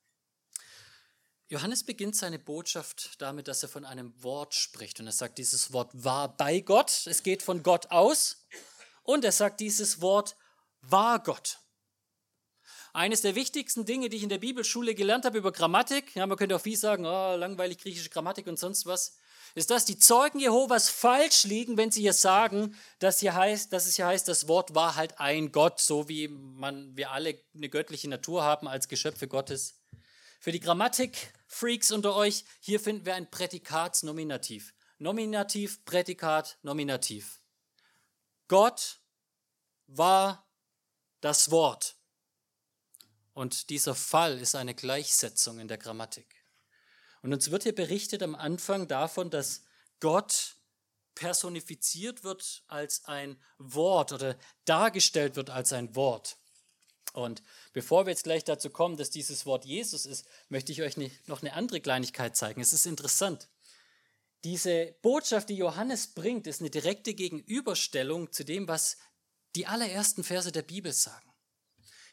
Johannes 1.52 1.84
beginnt 1.84 2.16
seine 2.16 2.40
Botschaft 2.40 3.22
damit, 3.22 3.50
dass 3.50 3.62
er 3.62 3.68
von 3.68 3.84
einem 3.84 4.14
Wort 4.24 4.56
spricht. 4.56 5.02
Und 5.02 5.08
er 5.08 5.12
sagt, 5.12 5.38
dieses 5.38 5.74
Wort 5.74 5.90
war 5.92 6.38
bei 6.38 6.62
Gott. 6.62 7.06
Es 7.08 7.24
geht 7.24 7.44
von 7.44 7.62
Gott 7.62 7.92
aus. 7.92 8.48
Und 9.04 9.26
er 9.26 9.34
sagt, 9.34 9.60
dieses 9.60 10.00
Wort 10.00 10.38
war 10.80 11.22
Gott. 11.22 11.60
Eines 12.94 13.20
der 13.20 13.36
wichtigsten 13.36 13.84
Dinge, 13.84 14.08
die 14.08 14.16
ich 14.16 14.24
in 14.24 14.30
der 14.30 14.38
Bibelschule 14.38 14.96
gelernt 14.96 15.26
habe 15.26 15.40
über 15.40 15.52
Grammatik, 15.52 16.16
ja, 16.16 16.26
man 16.26 16.38
könnte 16.38 16.56
auch 16.56 16.64
wie 16.64 16.78
sagen, 16.78 17.06
oh, 17.06 17.36
langweilig 17.36 17.80
griechische 17.80 18.10
Grammatik 18.10 18.48
und 18.48 18.58
sonst 18.58 18.86
was, 18.86 19.18
ist, 19.54 19.72
dass 19.72 19.84
die 19.84 19.98
Zeugen 19.98 20.40
Jehovas 20.40 20.88
falsch 20.88 21.44
liegen, 21.44 21.76
wenn 21.76 21.92
sie 21.92 22.00
hier 22.00 22.14
sagen, 22.14 22.78
dass, 23.00 23.20
hier 23.20 23.36
heißt, 23.36 23.74
dass 23.74 23.88
es 23.88 23.98
hier 23.98 24.08
heißt, 24.08 24.26
das 24.26 24.48
Wort 24.48 24.74
war 24.74 24.96
halt 24.96 25.20
ein 25.20 25.52
Gott, 25.52 25.82
so 25.82 26.08
wie 26.08 26.30
man, 26.30 26.96
wir 26.96 27.12
alle 27.12 27.38
eine 27.54 27.68
göttliche 27.68 28.08
Natur 28.08 28.42
haben 28.42 28.70
als 28.70 28.88
Geschöpfe 28.88 29.28
Gottes. 29.28 29.82
Für 30.40 30.54
die 30.54 30.62
Grammatik-Freaks 31.52 31.92
unter 31.92 32.16
euch, 32.16 32.46
hier 32.60 32.80
finden 32.80 33.06
wir 33.06 33.16
ein 33.16 33.30
Prädikatsnominativ. 33.30 34.74
Nominativ, 34.98 35.84
Prädikat, 35.86 36.58
Nominativ. 36.64 37.42
Gott 38.48 39.02
war 39.88 40.48
das 41.22 41.52
Wort. 41.52 41.98
Und 43.34 43.70
dieser 43.70 43.96
Fall 43.96 44.40
ist 44.40 44.56
eine 44.56 44.76
Gleichsetzung 44.76 45.60
in 45.60 45.68
der 45.68 45.78
Grammatik. 45.78 46.46
Und 47.22 47.34
uns 47.34 47.52
wird 47.52 47.64
hier 47.64 47.76
berichtet 47.76 48.24
am 48.24 48.36
Anfang 48.36 48.88
davon, 48.88 49.30
dass 49.30 49.64
Gott 50.00 50.58
personifiziert 51.16 52.24
wird 52.24 52.64
als 52.68 53.06
ein 53.06 53.42
Wort 53.58 54.12
oder 54.12 54.38
dargestellt 54.66 55.36
wird 55.36 55.50
als 55.50 55.74
ein 55.74 55.96
Wort. 55.96 56.38
Und 57.14 57.44
bevor 57.74 58.06
wir 58.06 58.12
jetzt 58.12 58.24
gleich 58.24 58.44
dazu 58.44 58.70
kommen, 58.70 58.98
dass 58.98 59.10
dieses 59.10 59.46
Wort 59.46 59.66
Jesus 59.66 60.06
ist, 60.06 60.26
möchte 60.50 60.72
ich 60.72 60.82
euch 60.82 60.98
noch 61.28 61.42
eine 61.42 61.54
andere 61.54 61.82
Kleinigkeit 61.82 62.36
zeigen. 62.36 62.62
Es 62.62 62.74
ist 62.74 62.86
interessant. 62.86 63.50
Diese 64.44 64.96
Botschaft, 65.02 65.50
die 65.50 65.56
Johannes 65.56 66.08
bringt, 66.08 66.48
ist 66.48 66.62
eine 66.62 66.70
direkte 66.70 67.14
Gegenüberstellung 67.14 68.32
zu 68.32 68.44
dem, 68.44 68.68
was 68.68 68.98
die 69.56 69.68
allerersten 69.68 70.24
Verse 70.24 70.52
der 70.52 70.64
Bibel 70.64 70.94
sagen. 70.94 71.32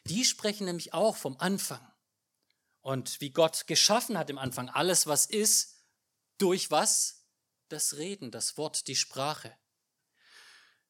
Die 0.05 0.25
sprechen 0.25 0.65
nämlich 0.65 0.93
auch 0.93 1.15
vom 1.15 1.37
Anfang 1.37 1.85
und 2.81 3.19
wie 3.21 3.31
Gott 3.31 3.67
geschaffen 3.67 4.17
hat 4.17 4.29
im 4.29 4.37
Anfang. 4.37 4.69
Alles, 4.69 5.07
was 5.07 5.25
ist, 5.25 5.83
durch 6.37 6.71
was? 6.71 7.25
Das 7.67 7.97
Reden, 7.97 8.31
das 8.31 8.57
Wort, 8.57 8.87
die 8.87 8.95
Sprache. 8.95 9.55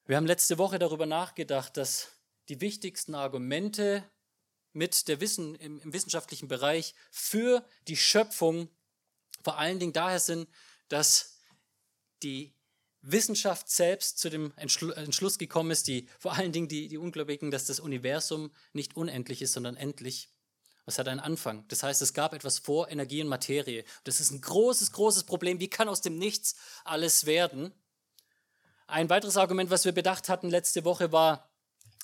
Wir 0.05 0.17
haben 0.17 0.25
letzte 0.25 0.57
Woche 0.57 0.79
darüber 0.79 1.05
nachgedacht, 1.05 1.75
dass 1.77 2.09
die 2.49 2.61
wichtigsten 2.61 3.15
Argumente 3.15 4.03
mit 4.73 5.07
der 5.07 5.21
Wissen 5.21 5.55
im, 5.55 5.79
im 5.79 5.93
wissenschaftlichen 5.93 6.47
Bereich 6.47 6.93
für 7.11 7.65
die 7.87 7.97
Schöpfung 7.97 8.69
vor 9.43 9.57
allen 9.57 9.79
Dingen 9.79 9.93
daher 9.93 10.19
sind, 10.19 10.49
dass 10.89 11.37
die 12.23 12.53
Wissenschaft 13.01 13.69
selbst 13.69 14.19
zu 14.19 14.29
dem 14.29 14.53
Entschluss 14.57 15.37
gekommen 15.37 15.71
ist, 15.71 15.87
die, 15.87 16.09
vor 16.19 16.33
allen 16.33 16.51
Dingen 16.51 16.67
die, 16.67 16.89
die 16.89 16.97
Ungläubigen, 16.97 17.49
dass 17.49 17.65
das 17.65 17.79
Universum 17.79 18.51
nicht 18.73 18.97
unendlich 18.97 19.41
ist, 19.41 19.53
sondern 19.53 19.77
endlich. 19.77 20.29
Es 20.85 20.97
hat 20.97 21.07
einen 21.07 21.19
Anfang. 21.19 21.65
Das 21.67 21.83
heißt, 21.83 22.01
es 22.01 22.13
gab 22.13 22.33
etwas 22.33 22.59
vor 22.59 22.89
Energie 22.89 23.21
und 23.21 23.27
Materie. 23.27 23.85
Das 24.03 24.19
ist 24.19 24.31
ein 24.31 24.41
großes, 24.41 24.91
großes 24.91 25.23
Problem. 25.23 25.59
Wie 25.59 25.69
kann 25.69 25.87
aus 25.87 26.01
dem 26.01 26.17
Nichts 26.17 26.55
alles 26.83 27.25
werden? 27.25 27.71
Ein 28.87 29.09
weiteres 29.09 29.37
Argument, 29.37 29.69
was 29.69 29.85
wir 29.85 29.91
bedacht 29.91 30.29
hatten 30.29 30.49
letzte 30.49 30.83
Woche, 30.83 31.11
war, 31.11 31.48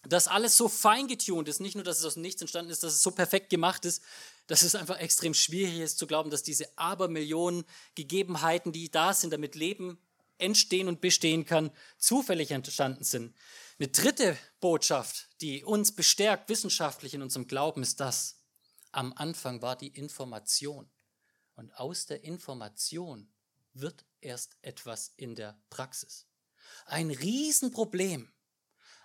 dass 0.07 0.27
alles 0.27 0.57
so 0.57 0.67
fein 0.67 1.07
getuned 1.07 1.47
ist. 1.47 1.59
Nicht 1.59 1.75
nur, 1.75 1.83
dass 1.83 1.99
es 1.99 2.05
aus 2.05 2.15
Nichts 2.15 2.41
entstanden 2.41 2.71
ist, 2.71 2.83
dass 2.83 2.93
es 2.93 3.03
so 3.03 3.11
perfekt 3.11 3.49
gemacht 3.49 3.85
ist, 3.85 4.01
dass 4.47 4.61
es 4.61 4.75
einfach 4.75 4.99
extrem 4.99 5.33
schwierig 5.33 5.79
ist 5.79 5.97
zu 5.97 6.07
glauben, 6.07 6.29
dass 6.29 6.43
diese 6.43 6.77
Abermillionen 6.77 7.65
Gegebenheiten, 7.95 8.71
die 8.71 8.91
da 8.91 9.13
sind, 9.13 9.31
damit 9.31 9.55
Leben 9.55 9.97
entstehen 10.37 10.87
und 10.87 11.01
bestehen 11.01 11.45
kann, 11.45 11.71
zufällig 11.97 12.51
entstanden 12.51 13.03
sind. 13.03 13.35
Eine 13.79 13.87
dritte 13.87 14.37
Botschaft, 14.59 15.29
die 15.41 15.63
uns 15.63 15.93
bestärkt 15.93 16.49
wissenschaftlich 16.49 17.13
in 17.13 17.21
unserem 17.21 17.47
Glauben, 17.47 17.81
ist 17.81 17.99
das. 17.99 18.41
Am 18.91 19.13
Anfang 19.13 19.61
war 19.61 19.75
die 19.75 19.87
Information. 19.87 20.89
Und 21.55 21.71
aus 21.77 22.05
der 22.05 22.23
Information 22.23 23.29
wird 23.73 24.05
erst 24.21 24.57
etwas 24.61 25.13
in 25.15 25.35
der 25.35 25.59
Praxis. 25.69 26.25
Ein 26.85 27.11
Riesenproblem. 27.11 28.31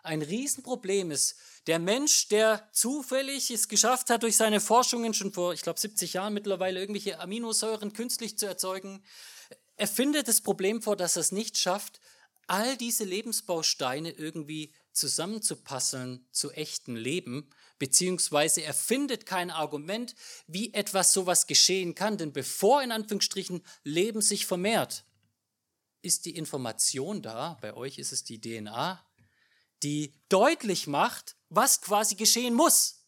Ein 0.02 0.22
Riesenproblem 0.22 1.10
ist, 1.10 1.36
der 1.66 1.78
Mensch, 1.78 2.28
der 2.28 2.68
zufällig 2.72 3.50
es 3.50 3.68
geschafft 3.68 4.10
hat, 4.10 4.22
durch 4.22 4.36
seine 4.36 4.60
Forschungen 4.60 5.14
schon 5.14 5.32
vor, 5.32 5.52
ich 5.52 5.62
glaube, 5.62 5.78
70 5.78 6.14
Jahren 6.14 6.34
mittlerweile 6.34 6.80
irgendwelche 6.80 7.20
Aminosäuren 7.20 7.92
künstlich 7.92 8.38
zu 8.38 8.46
erzeugen, 8.46 9.02
er 9.76 9.88
findet 9.88 10.28
das 10.28 10.40
Problem 10.40 10.82
vor, 10.82 10.96
dass 10.96 11.16
er 11.16 11.20
es 11.20 11.32
nicht 11.32 11.56
schafft, 11.56 12.00
all 12.46 12.76
diese 12.76 13.04
Lebensbausteine 13.04 14.10
irgendwie 14.10 14.74
zusammenzupasseln 14.92 16.26
zu 16.32 16.50
echten 16.50 16.96
Leben, 16.96 17.48
beziehungsweise 17.78 18.62
er 18.62 18.74
findet 18.74 19.24
kein 19.24 19.50
Argument, 19.50 20.14
wie 20.46 20.74
etwas 20.74 21.12
sowas 21.12 21.46
geschehen 21.46 21.94
kann, 21.94 22.18
denn 22.18 22.32
bevor 22.32 22.82
in 22.82 22.92
Anführungsstrichen 22.92 23.62
Leben 23.84 24.20
sich 24.20 24.46
vermehrt, 24.46 25.04
ist 26.02 26.26
die 26.26 26.36
Information 26.36 27.22
da, 27.22 27.56
bei 27.60 27.74
euch 27.74 27.98
ist 27.98 28.12
es 28.12 28.24
die 28.24 28.40
DNA, 28.40 29.04
die 29.82 30.14
deutlich 30.28 30.86
macht, 30.86 31.36
was 31.48 31.80
quasi 31.80 32.14
geschehen 32.14 32.54
muss. 32.54 33.04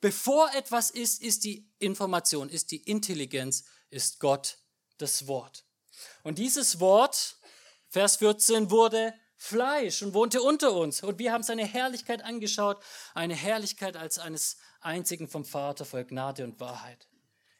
Bevor 0.00 0.52
etwas 0.54 0.90
ist, 0.90 1.20
ist 1.22 1.44
die 1.44 1.68
Information, 1.78 2.48
ist 2.48 2.70
die 2.70 2.82
Intelligenz, 2.82 3.64
ist 3.90 4.20
Gott 4.20 4.58
das 4.98 5.26
Wort. 5.26 5.64
Und 6.22 6.38
dieses 6.38 6.78
Wort, 6.80 7.36
Vers 7.88 8.16
14, 8.16 8.70
wurde 8.70 9.14
Fleisch 9.36 10.02
und 10.02 10.14
wohnte 10.14 10.42
unter 10.42 10.72
uns. 10.72 11.02
Und 11.02 11.18
wir 11.18 11.32
haben 11.32 11.44
seine 11.44 11.64
Herrlichkeit 11.64 12.22
angeschaut, 12.22 12.82
eine 13.14 13.34
Herrlichkeit 13.34 13.96
als 13.96 14.18
eines 14.18 14.56
einzigen 14.80 15.28
vom 15.28 15.44
Vater 15.44 15.84
voll 15.84 16.04
Gnade 16.04 16.44
und 16.44 16.60
Wahrheit. 16.60 17.08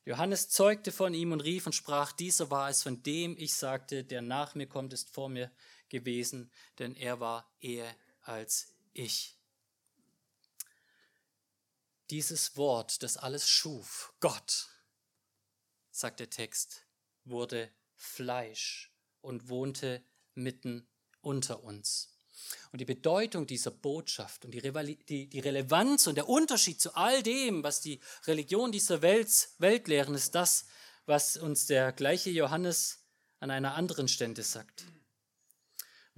Johannes 0.05 0.49
zeugte 0.49 0.91
von 0.91 1.15
ihm 1.15 1.33
und 1.33 1.41
rief 1.41 1.67
und 1.67 1.75
sprach, 1.75 2.13
dieser 2.13 2.51
war 2.51 2.71
es, 2.71 2.83
von 2.83 3.03
dem 3.03 3.37
ich 3.37 3.55
sagte, 3.55 4.05
der 4.05 4.23
nach 4.23 4.55
mir 4.55 4.67
kommt, 4.67 4.93
ist 4.93 5.11
vor 5.11 5.29
mir 5.29 5.53
gewesen, 5.89 6.51
denn 6.79 6.95
er 6.97 7.21
war 7.21 7.49
eher 7.61 7.95
als 8.29 8.69
ich. 8.93 9.37
Dieses 12.11 12.57
Wort, 12.57 13.03
das 13.03 13.17
alles 13.17 13.49
schuf, 13.49 14.15
Gott, 14.21 14.69
sagt 15.91 16.21
der 16.21 16.31
Text, 16.31 16.87
wurde 17.25 17.71
Fleisch 17.97 18.93
und 19.21 19.49
wohnte 19.49 20.03
mitten 20.35 20.87
unter 21.21 21.65
uns. 21.65 22.15
Und 22.73 22.81
die 22.81 22.87
Bedeutung 22.87 23.47
dieser 23.47 23.71
Botschaft 23.71 24.45
und 24.45 24.53
die, 24.53 24.61
die, 25.09 25.29
die, 25.29 25.41
Relevanz 25.41 26.07
und 26.07 26.15
der 26.15 26.29
Unterschied 26.29 26.81
zu 26.81 26.95
all 26.95 27.23
dem, 27.23 27.63
was 27.63 27.81
die 27.81 28.01
Religion 28.27 28.73
dieser 28.73 29.03
Welt, 29.03 29.51
Welt 29.59 29.89
lehren, 29.89 30.15
ist 30.15 30.35
das, 30.35 30.67
was 31.05 31.37
uns 31.37 31.67
der 31.67 31.93
gleiche 31.93 32.31
Johannes 32.31 33.01
an 33.41 33.51
einer 33.51 33.75
anderen 33.75 34.09
Stelle 34.09 34.43
sagt. 34.43 34.85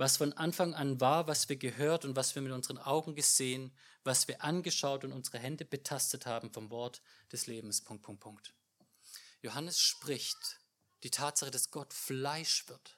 Was 0.01 0.17
von 0.17 0.33
Anfang 0.33 0.73
an 0.73 0.99
war, 0.99 1.27
was 1.27 1.51
wir 1.51 1.57
gehört 1.57 2.07
und 2.07 2.17
was 2.17 2.35
wir 2.35 2.41
mit 2.41 2.53
unseren 2.53 2.79
Augen 2.79 3.15
gesehen, 3.15 3.71
was 4.03 4.29
wir 4.29 4.43
angeschaut 4.43 5.05
und 5.05 5.13
unsere 5.13 5.39
Hände 5.39 5.67
betastet 5.67 6.25
haben 6.25 6.51
vom 6.55 6.71
Wort 6.71 7.03
des 7.31 7.47
Lebens. 7.47 7.83
Punkt, 7.83 8.03
Punkt, 8.03 8.21
Punkt. 8.23 8.55
Johannes 9.43 9.79
spricht 9.79 10.59
die 11.03 11.11
Tatsache, 11.11 11.51
dass 11.51 11.71
Gott 11.71 11.93
Fleisch 11.93 12.67
wird 12.69 12.97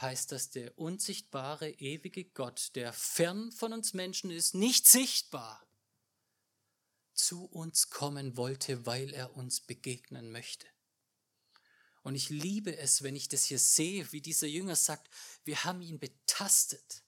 heißt 0.00 0.30
dass 0.30 0.50
der 0.50 0.78
unsichtbare, 0.78 1.70
ewige 1.70 2.24
Gott, 2.24 2.74
der 2.74 2.92
fern 2.92 3.50
von 3.50 3.72
uns 3.72 3.94
Menschen 3.94 4.30
ist, 4.30 4.54
nicht 4.54 4.86
sichtbar, 4.86 5.66
zu 7.14 7.46
uns 7.46 7.90
kommen 7.90 8.36
wollte, 8.36 8.86
weil 8.86 9.12
er 9.12 9.34
uns 9.34 9.60
begegnen 9.60 10.30
möchte. 10.30 10.68
Und 12.08 12.14
ich 12.14 12.30
liebe 12.30 12.74
es, 12.74 13.02
wenn 13.02 13.14
ich 13.14 13.28
das 13.28 13.44
hier 13.44 13.58
sehe, 13.58 14.10
wie 14.12 14.22
dieser 14.22 14.46
Jünger 14.46 14.76
sagt, 14.76 15.10
wir 15.44 15.64
haben 15.64 15.82
ihn 15.82 15.98
betastet, 15.98 17.04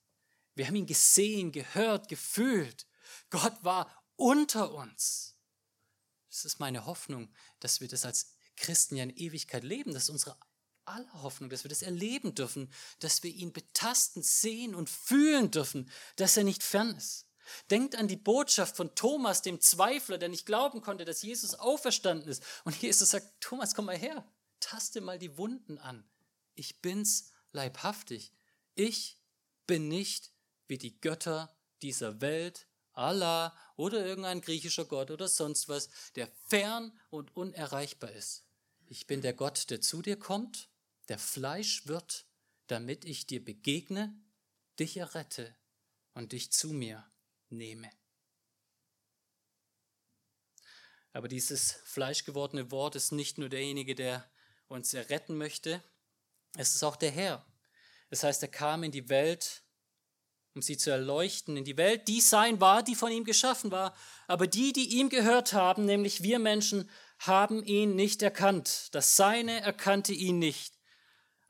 wir 0.55 0.67
haben 0.67 0.77
ihn 0.77 0.85
gesehen, 0.85 1.53
gehört, 1.53 2.11
gefühlt. 2.11 2.87
Gott 3.31 3.65
war 3.65 3.91
unter 4.17 4.75
uns. 4.75 5.39
Das 6.29 6.45
ist 6.45 6.61
meine 6.61 6.85
Hoffnung, 6.85 7.33
dass 7.61 7.81
wir 7.81 7.89
das 7.89 8.05
als 8.05 8.35
Christen 8.57 8.95
ja 8.95 9.05
in 9.05 9.17
Ewigkeit 9.17 9.65
leben, 9.65 9.95
dass 9.95 10.11
unsere 10.11 10.37
aller 10.85 11.23
Hoffnung, 11.23 11.49
dass 11.49 11.65
wir 11.65 11.71
das 11.71 11.81
erleben 11.81 12.35
dürfen, 12.35 12.71
dass 12.99 13.23
wir 13.23 13.31
ihn 13.31 13.55
betasten, 13.55 14.23
sehen 14.23 14.75
und 14.75 14.91
fühlen 14.91 15.51
dürfen, 15.51 15.91
dass 16.17 16.37
er 16.37 16.45
nicht 16.45 16.63
fern 16.63 16.95
ist. 16.95 17.27
Denkt 17.71 17.97
an 17.97 18.07
die 18.07 18.19
Botschaft 18.19 18.77
von 18.77 18.95
Thomas, 18.95 19.41
dem 19.41 19.63
Zweifler, 19.63 20.19
der 20.19 20.29
nicht 20.29 20.45
glauben 20.45 20.83
konnte, 20.83 21.07
dass 21.07 21.23
Jesus 21.23 21.55
auferstanden 21.55 22.29
ist. 22.29 22.45
Und 22.65 22.77
Jesus 22.83 23.09
sagt, 23.09 23.41
Thomas, 23.41 23.75
komm 23.75 23.87
mal 23.87 23.97
her, 23.97 24.31
taste 24.61 25.01
mal 25.01 25.19
die 25.19 25.37
Wunden 25.37 25.79
an. 25.79 26.05
Ich 26.55 26.81
bin's 26.81 27.33
leibhaftig. 27.53 28.33
Ich 28.75 29.19
bin 29.67 29.89
nicht 29.89 30.33
wie 30.69 30.79
die 30.79 31.01
Götter 31.01 31.55
dieser 31.83 32.21
Welt, 32.21 32.67
Allah 32.93 33.57
oder 33.77 34.05
irgendein 34.05 34.41
griechischer 34.41 34.85
Gott 34.85 35.11
oder 35.11 35.29
sonst 35.29 35.69
was, 35.69 35.89
der 36.15 36.29
fern 36.49 36.99
und 37.09 37.35
unerreichbar 37.37 38.13
ist. 38.13 38.45
Ich 38.87 39.07
bin 39.07 39.23
der 39.23 39.33
Gott, 39.33 39.71
der 39.71 39.81
zu 39.81 40.03
dir 40.03 40.19
kommt 40.19 40.71
der 41.11 41.19
Fleisch 41.19 41.89
wird, 41.89 42.25
damit 42.69 43.05
ich 43.05 43.27
dir 43.27 43.45
begegne, 43.45 44.17
dich 44.79 44.97
errette 44.97 45.57
und 46.15 46.31
dich 46.31 46.53
zu 46.53 46.73
mir 46.73 47.05
nehme. 47.49 47.91
Aber 51.13 51.27
dieses 51.27 51.73
fleischgewordene 51.85 52.71
Wort 52.71 52.95
ist 52.95 53.11
nicht 53.11 53.39
nur 53.39 53.49
derjenige, 53.49 53.97
der 53.97 54.31
uns 54.71 54.95
erretten 54.95 55.37
möchte, 55.37 55.83
es 56.57 56.75
ist 56.75 56.83
auch 56.83 56.97
der 56.97 57.11
Herr. 57.11 57.45
Das 58.09 58.23
heißt, 58.23 58.43
er 58.43 58.49
kam 58.49 58.83
in 58.83 58.93
die 58.93 59.09
Welt, 59.09 59.63
um 60.55 60.63
sie 60.63 60.77
zu 60.77 60.91
erleuchten, 60.91 61.57
in 61.57 61.65
die 61.65 61.77
Welt, 61.77 62.09
die 62.09 62.21
sein 62.21 62.61
war, 62.61 62.83
die 62.83 62.95
von 62.95 63.13
ihm 63.13 63.25
geschaffen 63.25 63.71
war. 63.71 63.95
Aber 64.27 64.47
die, 64.47 64.73
die 64.73 64.99
ihm 64.99 65.09
gehört 65.09 65.53
haben, 65.53 65.85
nämlich 65.85 66.23
wir 66.23 66.39
Menschen, 66.39 66.91
haben 67.19 67.63
ihn 67.63 67.95
nicht 67.95 68.23
erkannt. 68.23 68.89
Das 68.93 69.17
Seine 69.17 69.61
erkannte 69.61 70.13
ihn 70.13 70.39
nicht. 70.39 70.75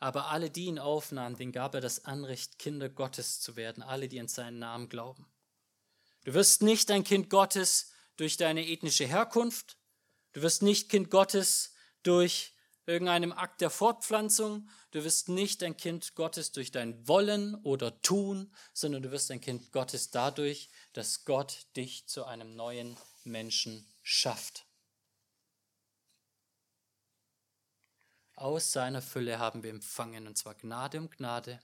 Aber 0.01 0.29
alle, 0.29 0.51
die 0.51 0.65
ihn 0.65 0.79
aufnahmen, 0.79 1.37
denen 1.37 1.53
gab 1.53 1.75
er 1.75 1.81
das 1.81 2.05
Anrecht, 2.05 2.59
Kinder 2.59 2.89
Gottes 2.89 3.41
zu 3.41 3.57
werden, 3.57 3.83
alle, 3.83 4.09
die 4.09 4.19
an 4.21 4.29
seinen 4.29 4.59
Namen 4.59 4.89
glauben. 4.89 5.31
Du 6.25 6.35
wirst 6.35 6.63
nicht 6.63 6.91
ein 6.91 7.05
Kind 7.05 7.31
Gottes 7.31 7.93
durch 8.17 8.37
deine 8.37 8.67
ethnische 8.67 9.07
Herkunft, 9.07 9.79
du 10.33 10.43
wirst 10.43 10.63
nicht 10.63 10.91
Kind 10.91 11.11
Gottes 11.11 11.75
durch 12.03 12.55
irgendeinem 12.87 13.33
Akt 13.33 13.61
der 13.61 13.71
Fortpflanzung, 13.71 14.69
du 14.91 15.05
wirst 15.05 15.29
nicht 15.29 15.63
ein 15.63 15.77
Kind 15.77 16.15
Gottes 16.15 16.53
durch 16.53 16.71
dein 16.71 17.07
Wollen 17.07 17.55
oder 17.57 18.01
Tun, 18.03 18.53
sondern 18.73 19.03
du 19.03 19.11
wirst 19.11 19.31
ein 19.31 19.41
Kind 19.41 19.73
Gottes 19.73 20.11
dadurch, 20.11 20.71
dass 20.93 21.25
Gott 21.25 21.67
dich 21.77 22.07
zu 22.07 22.25
einem 22.25 22.57
neuen 22.57 22.97
Menschen 23.25 23.87
schafft. 24.03 24.67
Aus 28.35 28.73
seiner 28.73 29.03
Fülle 29.03 29.39
haben 29.39 29.63
wir 29.63 29.71
empfangen, 29.71 30.27
und 30.27 30.39
zwar 30.39 30.55
Gnade 30.55 30.99
um 30.99 31.11
Gnade. 31.11 31.61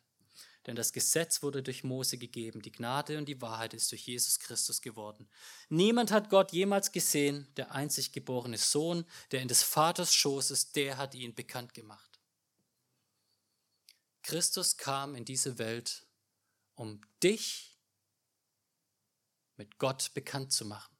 Denn 0.66 0.76
das 0.76 0.92
Gesetz 0.92 1.42
wurde 1.42 1.62
durch 1.62 1.84
Mose 1.84 2.18
gegeben, 2.18 2.60
die 2.60 2.72
Gnade 2.72 3.18
und 3.18 3.26
die 3.26 3.40
Wahrheit 3.40 3.72
ist 3.72 3.90
durch 3.92 4.06
Jesus 4.06 4.38
Christus 4.38 4.80
geworden. 4.80 5.28
Niemand 5.68 6.10
hat 6.10 6.28
Gott 6.28 6.52
jemals 6.52 6.92
gesehen, 6.92 7.46
der 7.56 7.72
einzig 7.72 8.12
geborene 8.12 8.58
Sohn, 8.58 9.04
der 9.30 9.42
in 9.42 9.48
des 9.48 9.62
Vaters 9.62 10.12
Schoß 10.14 10.50
ist, 10.50 10.74
der 10.76 10.98
hat 10.98 11.14
ihn 11.14 11.34
bekannt 11.34 11.72
gemacht. 11.72 12.20
Christus 14.22 14.76
kam 14.76 15.14
in 15.14 15.24
diese 15.24 15.58
Welt, 15.58 16.04
um 16.74 17.00
dich 17.22 17.78
mit 19.56 19.78
Gott 19.78 20.12
bekannt 20.14 20.52
zu 20.52 20.64
machen. 20.64 20.96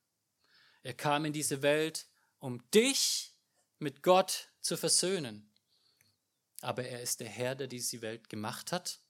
Er 0.82 0.94
kam 0.94 1.24
in 1.24 1.32
diese 1.32 1.62
Welt, 1.62 2.06
um 2.38 2.62
dich 2.70 3.34
mit 3.80 4.02
Gott 4.02 4.48
zu 4.60 4.76
versöhnen 4.76 5.50
aber 6.60 6.84
er 6.84 7.00
ist 7.00 7.20
der 7.20 7.28
Herr, 7.28 7.54
der 7.54 7.66
diese 7.66 8.00
Welt 8.02 8.28
gemacht 8.28 8.72
hat. 8.72 9.00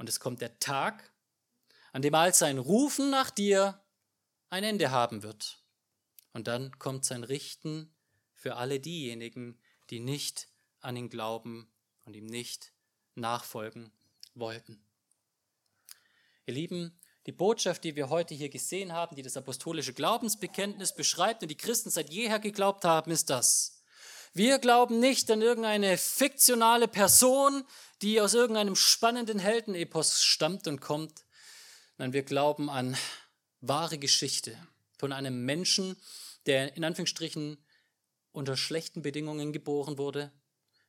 Und 0.00 0.08
es 0.08 0.18
kommt 0.18 0.40
der 0.40 0.58
Tag, 0.60 1.12
an 1.92 2.00
dem 2.00 2.14
all 2.14 2.32
sein 2.32 2.56
Rufen 2.56 3.10
nach 3.10 3.28
dir 3.28 3.84
ein 4.48 4.64
Ende 4.64 4.90
haben 4.90 5.22
wird. 5.22 5.62
Und 6.32 6.46
dann 6.46 6.78
kommt 6.78 7.04
sein 7.04 7.22
Richten 7.22 7.94
für 8.32 8.56
alle 8.56 8.80
diejenigen, 8.80 9.58
die 9.90 10.00
nicht 10.00 10.48
an 10.80 10.96
ihn 10.96 11.10
glauben 11.10 11.70
und 12.06 12.16
ihm 12.16 12.24
nicht 12.24 12.72
nachfolgen 13.14 13.92
wollten. 14.32 14.82
Ihr 16.46 16.54
Lieben, 16.54 16.98
die 17.26 17.32
Botschaft, 17.32 17.84
die 17.84 17.94
wir 17.94 18.08
heute 18.08 18.34
hier 18.34 18.48
gesehen 18.48 18.94
haben, 18.94 19.16
die 19.16 19.22
das 19.22 19.36
apostolische 19.36 19.92
Glaubensbekenntnis 19.92 20.94
beschreibt 20.94 21.42
und 21.42 21.50
die 21.50 21.58
Christen 21.58 21.90
seit 21.90 22.08
jeher 22.08 22.38
geglaubt 22.38 22.86
haben, 22.86 23.10
ist 23.10 23.28
das. 23.28 23.79
Wir 24.32 24.60
glauben 24.60 25.00
nicht 25.00 25.28
an 25.32 25.42
irgendeine 25.42 25.98
fiktionale 25.98 26.86
Person, 26.86 27.64
die 28.00 28.20
aus 28.20 28.32
irgendeinem 28.34 28.76
spannenden 28.76 29.40
Heldenepos 29.40 30.22
stammt 30.22 30.68
und 30.68 30.80
kommt. 30.80 31.24
Nein, 31.98 32.12
wir 32.12 32.22
glauben 32.22 32.70
an 32.70 32.96
wahre 33.60 33.98
Geschichte 33.98 34.56
von 34.98 35.12
einem 35.12 35.44
Menschen, 35.44 35.96
der 36.46 36.76
in 36.76 36.84
Anführungsstrichen 36.84 37.58
unter 38.30 38.56
schlechten 38.56 39.02
Bedingungen 39.02 39.52
geboren 39.52 39.98
wurde, 39.98 40.30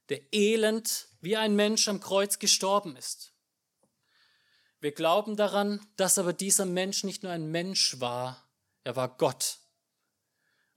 der 0.10 0.21
elend 0.32 1.08
wie 1.19 1.36
ein 1.36 1.56
Mensch 1.56 1.88
am 1.88 1.99
Kreuz 1.99 2.38
gestorben 2.38 2.95
ist. 2.95 3.34
Wir 4.82 4.91
glauben 4.91 5.36
daran, 5.36 5.84
dass 5.95 6.19
aber 6.19 6.34
dieser 6.34 6.65
Mensch 6.65 7.04
nicht 7.04 7.23
nur 7.23 7.32
ein 7.32 7.49
Mensch 7.49 7.99
war, 7.99 8.47
er 8.84 8.95
war 8.95 9.17
Gott. 9.17 9.61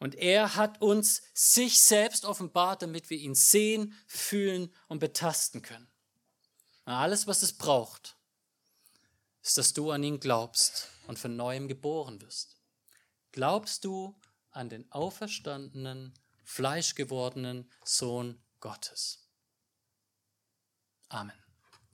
Und 0.05 0.17
er 0.17 0.55
hat 0.55 0.83
uns 0.83 1.23
sich 1.33 1.81
selbst 1.81 2.27
offenbart, 2.27 2.83
damit 2.83 3.09
wir 3.09 3.17
ihn 3.17 3.35
sehen, 3.35 3.95
fühlen 4.07 4.71
und 4.87 4.99
betasten 4.99 5.63
können. 5.63 5.89
alles, 6.85 7.27
was 7.27 7.41
es 7.41 7.55
braucht, 7.55 8.15
ist, 9.41 9.57
dass 9.57 9.73
du 9.73 9.93
an 9.93 10.03
ihn 10.03 10.21
glaubst 10.21 10.91
und 11.07 11.19
von 11.19 11.37
neuem 11.37 11.69
geboren 11.69 12.21
wirst. 12.21 12.59
Glaubst 13.33 13.87
du 13.87 14.15
an 14.51 14.69
den 14.69 14.93
auferstandenen, 14.93 16.13
fleischgewordenen 16.43 17.71
Sohn 17.83 18.39
Gottes? 18.61 19.27
Amen. 21.09 21.44